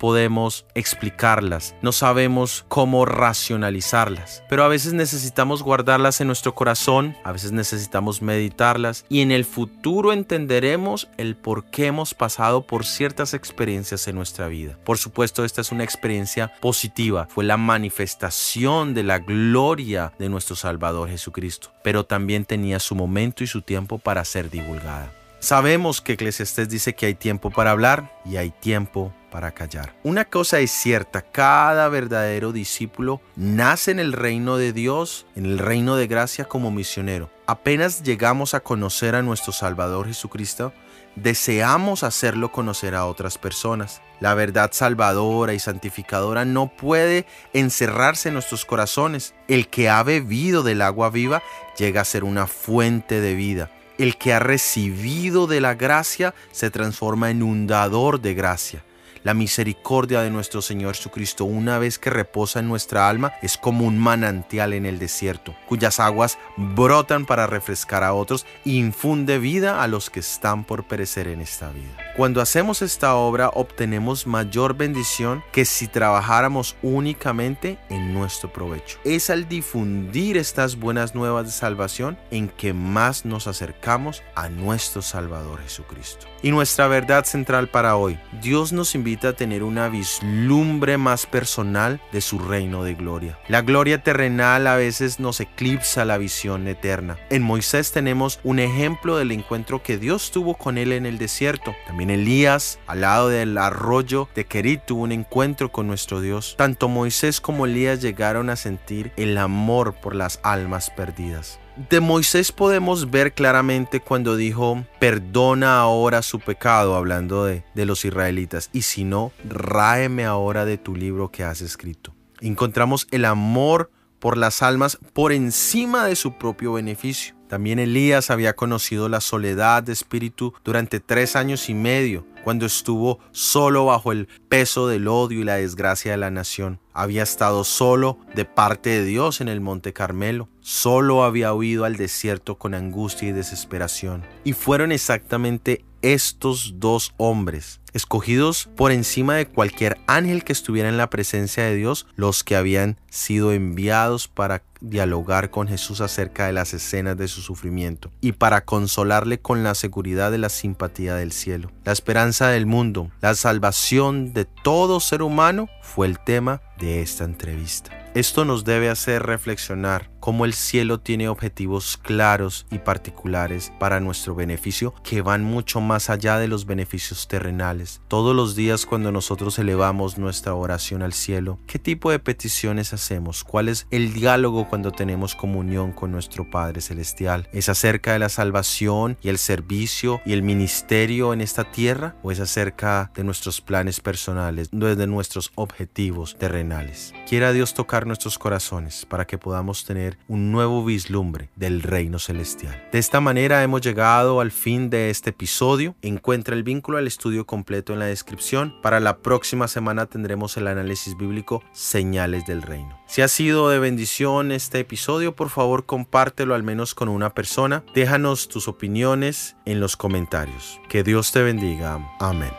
explicarlas, 0.75 1.75
no 1.83 1.92
sabemos 1.92 2.64
cómo 2.69 3.04
racionalizarlas, 3.04 4.42
pero 4.49 4.64
a 4.64 4.69
veces 4.69 4.92
necesitamos 4.92 5.62
guardarlas 5.62 6.21
en 6.21 6.26
nuestro 6.26 6.54
corazón, 6.54 7.16
a 7.25 7.33
veces 7.33 7.52
necesitamos 7.52 8.23
meditarlas 8.23 9.04
y 9.09 9.21
en 9.21 9.31
el 9.31 9.45
futuro 9.45 10.12
entenderemos 10.12 11.09
el 11.16 11.37
por 11.37 11.64
qué 11.64 11.87
hemos 11.87 12.14
pasado 12.14 12.66
por 12.66 12.85
ciertas 12.85 13.35
experiencias 13.35 14.09
en 14.09 14.16
nuestra 14.16 14.49
vida. 14.49 14.78
Por 14.85 14.99
supuesto, 14.99 15.45
esta 15.45 15.61
es 15.61 15.73
una 15.73 15.85
experiencia 15.85 16.52
positiva, 16.61 17.26
fue 17.31 17.45
la 17.45 17.57
manifestación 17.57 18.95
de 18.95 19.02
la 19.02 19.19
gloria 19.19 20.12
de 20.19 20.28
nuestro 20.28 20.57
Salvador 20.57 21.09
Jesucristo, 21.09 21.71
pero 21.83 22.04
también 22.04 22.45
tenía 22.45 22.78
su 22.78 22.95
momento 22.95 23.45
y 23.45 23.47
su 23.47 23.62
tiempo 23.62 23.99
para 23.99 24.25
ser 24.25 24.50
divulgada. 24.50 25.12
Sabemos 25.42 26.00
que 26.00 26.12
Eclesiastes 26.12 26.69
dice 26.69 26.95
que 26.95 27.07
hay 27.07 27.14
tiempo 27.14 27.50
para 27.50 27.73
hablar 27.73 28.16
y 28.25 28.37
hay 28.37 28.50
tiempo 28.50 29.12
para 29.33 29.51
callar. 29.51 29.97
Una 30.05 30.27
cosa 30.27 30.61
es 30.61 30.71
cierta, 30.71 31.23
cada 31.23 31.89
verdadero 31.89 32.53
discípulo 32.53 33.21
nace 33.35 33.91
en 33.91 33.99
el 33.99 34.12
reino 34.12 34.59
de 34.59 34.73
Dios, 34.73 35.27
en 35.35 35.47
el 35.47 35.59
reino 35.59 35.97
de 35.97 36.07
gracia 36.07 36.45
como 36.45 36.71
misionero. 36.71 37.31
Apenas 37.47 38.05
llegamos 38.05 38.55
a 38.55 38.61
conocer 38.61 39.17
a 39.17 39.23
nuestro 39.23 39.53
Salvador 39.53 40.07
Jesucristo, 40.07 40.73
deseamos 41.17 42.05
hacerlo 42.05 42.53
conocer 42.53 42.95
a 42.95 43.07
otras 43.07 43.39
personas. 43.39 44.01
La 44.21 44.35
verdad 44.35 44.71
salvadora 44.73 45.55
y 45.55 45.59
santificadora 45.59 46.45
no 46.45 46.69
puede 46.69 47.27
encerrarse 47.53 48.29
en 48.29 48.35
nuestros 48.35 48.65
corazones. 48.65 49.35
El 49.49 49.69
que 49.69 49.89
ha 49.89 50.03
bebido 50.03 50.62
del 50.62 50.83
agua 50.83 51.11
viva 51.11 51.43
llega 51.77 52.03
a 52.03 52.05
ser 52.05 52.23
una 52.23 52.47
fuente 52.47 53.21
de 53.21 53.35
vida 53.35 53.71
el 53.99 54.17
que 54.17 54.33
ha 54.33 54.39
recibido 54.39 55.47
de 55.47 55.61
la 55.61 55.75
gracia 55.75 56.35
se 56.50 56.71
transforma 56.71 57.30
en 57.30 57.43
un 57.43 57.67
dador 57.67 58.21
de 58.21 58.35
gracia. 58.35 58.83
La 59.25 59.35
misericordia 59.35 60.21
de 60.23 60.30
nuestro 60.30 60.63
Señor 60.63 60.97
Jesucristo, 60.97 61.45
una 61.45 61.78
vez 61.78 62.00
que 62.00 62.11
reposa 62.11 62.58
en 62.58 62.67
nuestra 62.67 63.08
alma, 63.08 63.32
es 63.41 63.56
como 63.56 63.87
un 63.87 63.97
manantial 63.97 64.73
en 64.73 64.85
el 64.85 64.99
desierto, 64.99 65.54
cuyas 65.69 66.00
aguas 66.00 66.39
brotan 66.56 67.25
para 67.25 67.47
refrescar 67.47 68.02
a 68.02 68.15
otros 68.15 68.47
e 68.67 68.71
infunde 68.71 69.39
vida 69.39 69.80
a 69.80 69.87
los 69.87 70.11
que 70.11 70.19
están 70.19 70.65
por 70.65 70.89
perecer 70.89 71.28
en 71.28 71.41
esta 71.41 71.71
vida. 71.71 71.97
Cuando 72.17 72.41
hacemos 72.41 72.82
esta 72.82 73.15
obra 73.15 73.49
obtenemos 73.54 74.26
mayor 74.26 74.76
bendición 74.76 75.45
que 75.52 75.65
si 75.67 75.87
trabajáramos 75.87 76.75
únicamente 76.82 77.78
en 77.91 78.13
nuestro 78.13 78.52
provecho. 78.52 78.99
Es 79.04 79.30
al 79.30 79.49
difundir 79.49 80.37
estas 80.37 80.76
buenas 80.76 81.15
nuevas 81.15 81.47
de 81.47 81.52
salvación 81.52 82.19
en 82.32 82.49
que 82.49 82.73
más 82.73 83.25
nos 83.25 83.47
acercamos 83.47 84.23
a 84.35 84.49
nuestro 84.49 85.00
Salvador 85.00 85.63
Jesucristo. 85.63 86.26
Y 86.43 86.50
nuestra 86.50 86.89
verdad 86.89 87.25
central 87.25 87.69
para 87.69 87.95
hoy, 87.95 88.19
Dios 88.43 88.73
nos 88.73 88.97
invita 89.13 89.29
a 89.29 89.33
tener 89.35 89.63
una 89.63 89.91
vislumbre 89.91 90.97
más 90.97 91.27
personal 91.27 92.01
de 92.13 92.23
su 92.23 92.39
reino 92.39 92.83
de 92.83 92.95
gloria. 92.95 93.39
La 93.47 93.61
gloria 93.61 94.03
terrenal 94.03 94.67
a 94.67 94.77
veces 94.77 95.21
nos 95.21 95.39
eclipsa 95.39 96.07
la 96.07 96.17
visión 96.17 96.67
eterna. 96.67 97.19
En 97.29 97.43
Moisés 97.43 97.93
tenemos 97.93 98.41
un 98.43 98.59
ejemplo 98.59 99.19
del 99.19 99.33
encuentro 99.33 99.83
que 99.83 99.99
Dios 99.99 100.31
tuvo 100.31 100.55
con 100.55 100.79
él 100.79 100.93
en 100.93 101.05
el 101.05 101.19
desierto. 101.19 101.75
También 101.87 102.09
Elías, 102.09 102.79
al 102.87 103.03
lado 103.03 103.29
del 103.29 103.59
arroyo 103.59 104.31
de 104.35 104.47
Kerit, 104.47 104.87
tuvo 104.87 105.03
un 105.03 105.13
encuentro 105.13 105.71
con 105.71 105.87
nuestro 105.87 106.23
Dios. 106.23 106.55
Tanto 106.57 106.89
Moisés 106.89 107.43
como 107.43 107.67
Elías 107.67 108.01
llegaron 108.01 108.49
a 108.49 108.57
sentir 108.57 109.13
el 109.19 109.37
amor 109.37 109.93
por 110.01 110.15
las 110.15 110.41
almas 110.43 110.89
perdidas. 110.89 111.61
De 111.76 112.00
Moisés 112.00 112.52
podemos 112.52 113.11
ver 113.11 113.32
claramente 113.32 114.00
cuando 114.00 114.37
dijo, 114.37 114.85
perdona 114.99 115.80
ahora 115.80 116.21
su 116.21 116.39
pecado, 116.39 116.97
hablando 116.97 117.45
de, 117.47 117.65
los 117.75 118.04
israelitas, 118.04 118.69
y 118.75 118.82
si 118.82 119.04
no, 119.04 119.32
ráeme 119.49 120.26
ahora 120.26 120.67
de 120.67 120.76
tu 120.76 120.95
libro 120.95 121.30
que 121.30 121.45
has 121.45 121.63
escrito. 121.63 122.15
Encontramos 122.41 123.06
el 123.11 123.25
amor 123.25 123.91
por 124.19 124.37
las 124.37 124.63
almas 124.63 124.99
por 125.15 125.32
encima 125.32 126.06
de 126.06 126.15
su 126.15 126.37
propio 126.37 126.75
beneficio. 126.75 127.35
También 127.49 127.78
Elías 127.78 128.30
había 128.30 128.54
conocido 128.54 129.08
la 129.08 129.21
soledad 129.21 129.82
de 129.82 129.93
espíritu 129.93 130.54
durante 130.65 131.00
tres 131.00 131.37
años 131.37 131.69
y 131.69 131.75
medio, 131.75 132.26
cuando 132.43 132.67
estuvo 132.67 133.19
solo 133.31 133.87
bajo 133.87 134.13
el 134.13 134.28
peso 134.49 134.89
del 134.89 135.09
odio 135.09 135.41
y 135.41 135.45
la 135.45 135.57
desgracia 135.57 136.13
de 136.13 136.19
la 136.19 136.31
nación. 136.31 136.81
Había 136.93 137.23
estado 137.23 137.65
solo 137.65 138.19
de 138.35 138.45
parte 138.45 138.91
de 138.91 139.05
Dios 139.05 139.41
en 139.41 139.49
el 139.49 139.61
Monte 139.61 139.93
Carmelo. 139.93 140.49
Solo 140.61 141.25
había 141.25 141.55
huido 141.55 141.85
al 141.85 141.97
desierto 141.97 142.59
con 142.59 142.75
angustia 142.75 143.28
y 143.28 143.33
desesperación. 143.33 144.23
Y 144.45 144.52
fueron 144.52 144.93
exactamente 144.93 145.85
estos 146.02 146.75
dos 146.76 147.15
hombres, 147.17 147.80
escogidos 147.93 148.69
por 148.76 148.93
encima 148.93 149.36
de 149.36 149.47
cualquier 149.47 149.99
ángel 150.06 150.45
que 150.45 150.52
estuviera 150.52 150.88
en 150.88 150.97
la 150.97 151.10
presencia 151.10 151.65
de 151.65 151.76
Dios, 151.76 152.06
los 152.17 152.45
que 152.45 152.56
habían 152.56 152.99
sido 153.08 153.52
enviados 153.52 154.28
para 154.28 154.62
dialogar 154.80 155.50
con 155.50 155.69
Jesús 155.69 156.00
acerca 156.00 156.47
de 156.47 156.52
las 156.52 156.75
escenas 156.75 157.17
de 157.17 157.28
su 157.28 157.41
sufrimiento 157.41 158.10
y 158.21 158.32
para 158.32 158.65
consolarle 158.65 159.41
con 159.41 159.62
la 159.62 159.75
seguridad 159.75 160.30
de 160.30 160.38
la 160.38 160.49
simpatía 160.49 161.15
del 161.15 161.32
cielo. 161.32 161.71
La 161.84 161.93
esperanza 161.93 162.49
del 162.49 162.67
mundo, 162.67 163.10
la 163.21 163.34
salvación 163.34 164.32
de 164.32 164.45
todo 164.45 165.00
ser 165.00 165.23
humano 165.23 165.69
fue 165.82 166.08
el 166.08 166.19
tema 166.19 166.60
de 166.78 167.00
esta 167.00 167.25
entrevista. 167.25 167.91
Esto 168.15 168.45
nos 168.45 168.65
debe 168.65 168.91
hacer 168.91 169.23
reflexionar 169.23 170.12
cómo 170.23 170.45
el 170.45 170.54
cielo 170.54 171.00
tiene 171.00 171.28
objetivos 171.28 171.97
claros 171.97 172.65
y 172.71 172.78
particulares 172.78 173.73
para 173.80 173.99
nuestro 173.99 174.37
beneficio 174.37 174.95
que 175.02 175.21
van 175.21 175.43
mucho 175.43 175.80
más 175.80 176.11
allá 176.11 176.39
de 176.39 176.47
los 176.47 176.65
beneficios 176.65 177.26
terrenales. 177.26 178.00
Todos 178.06 178.35
los 178.35 178.54
días 178.54 178.87
cuando 178.87 179.11
nosotros 179.11 179.58
elevamos 179.58 180.19
nuestra 180.19 180.54
oración 180.54 181.02
al 181.02 181.13
cielo, 181.13 181.58
¿qué 181.67 181.80
tipo 181.80 182.13
de 182.13 182.21
peticiones 182.21 182.93
hacemos? 182.93 183.43
¿Cuál 183.43 183.69
es 183.69 183.89
el 183.91 184.13
diálogo 184.13 184.69
cuando 184.69 184.93
tenemos 184.93 185.35
comunión 185.35 185.91
con 185.91 186.13
nuestro 186.13 186.49
Padre 186.49 186.82
Celestial? 186.82 187.49
¿Es 187.52 187.69
acerca 187.69 188.13
de 188.13 188.21
la 188.21 188.28
salvación 188.28 189.19
y 189.23 189.28
el 189.28 189.39
servicio 189.39 190.21
y 190.25 190.35
el 190.35 190.45
ministerio 190.45 191.32
en 191.32 191.41
esta 191.41 191.65
tierra? 191.65 192.15
¿O 192.23 192.30
es 192.30 192.39
acerca 192.39 193.11
de 193.17 193.25
nuestros 193.25 193.61
planes 193.61 193.99
personales, 193.99 194.69
de 194.71 195.06
nuestros 195.08 195.50
objetivos 195.56 196.37
terrenales? 196.39 197.13
Quiera 197.28 197.52
Dios 197.52 197.75
tocar 197.75 198.06
nuestros 198.06 198.39
corazones 198.39 199.04
para 199.04 199.26
que 199.26 199.37
podamos 199.37 199.85
tener 199.85 200.12
un 200.29 200.53
nuevo 200.53 200.85
vislumbre 200.85 201.51
del 201.57 201.83
reino 201.83 202.19
celestial. 202.19 202.89
De 202.93 202.99
esta 202.99 203.21
manera 203.21 203.63
hemos 203.63 203.81
llegado 203.81 204.41
al 204.41 204.51
fin 204.51 204.91
de 204.91 205.11
este 205.11 205.31
episodio. 205.31 205.95
Encuentra 206.03 206.55
el 206.55 206.63
vínculo 206.63 206.99
al 206.99 207.07
estudio 207.07 207.47
completo 207.47 207.93
en 207.93 207.99
la 207.99 208.07
descripción. 208.07 208.75
Para 208.83 209.01
la 209.01 209.19
próxima 209.19 209.69
semana 209.69 210.07
tendremos 210.07 210.57
el 210.57 210.67
análisis 210.67 211.17
bíblico 211.17 211.63
Señales 211.73 212.47
del 212.47 212.63
Reino. 212.63 212.99
Si 213.07 213.23
ha 213.23 213.29
sido 213.29 213.69
de 213.69 213.79
bendición 213.79 214.53
este 214.53 214.81
episodio, 214.81 215.35
por 215.35 215.51
favor 215.51 215.87
compártelo 215.87 216.55
al 216.55 216.63
menos 216.63 216.95
con 216.95 217.09
una 217.09 217.35
persona. 217.35 217.85
Déjanos 217.95 218.49
tus 218.49 218.69
opiniones 218.69 219.57
en 219.65 219.81
los 219.81 219.97
comentarios. 219.97 220.81
Que 220.89 221.03
Dios 221.03 221.33
te 221.33 221.43
bendiga. 221.43 222.01
Amén. 222.21 222.53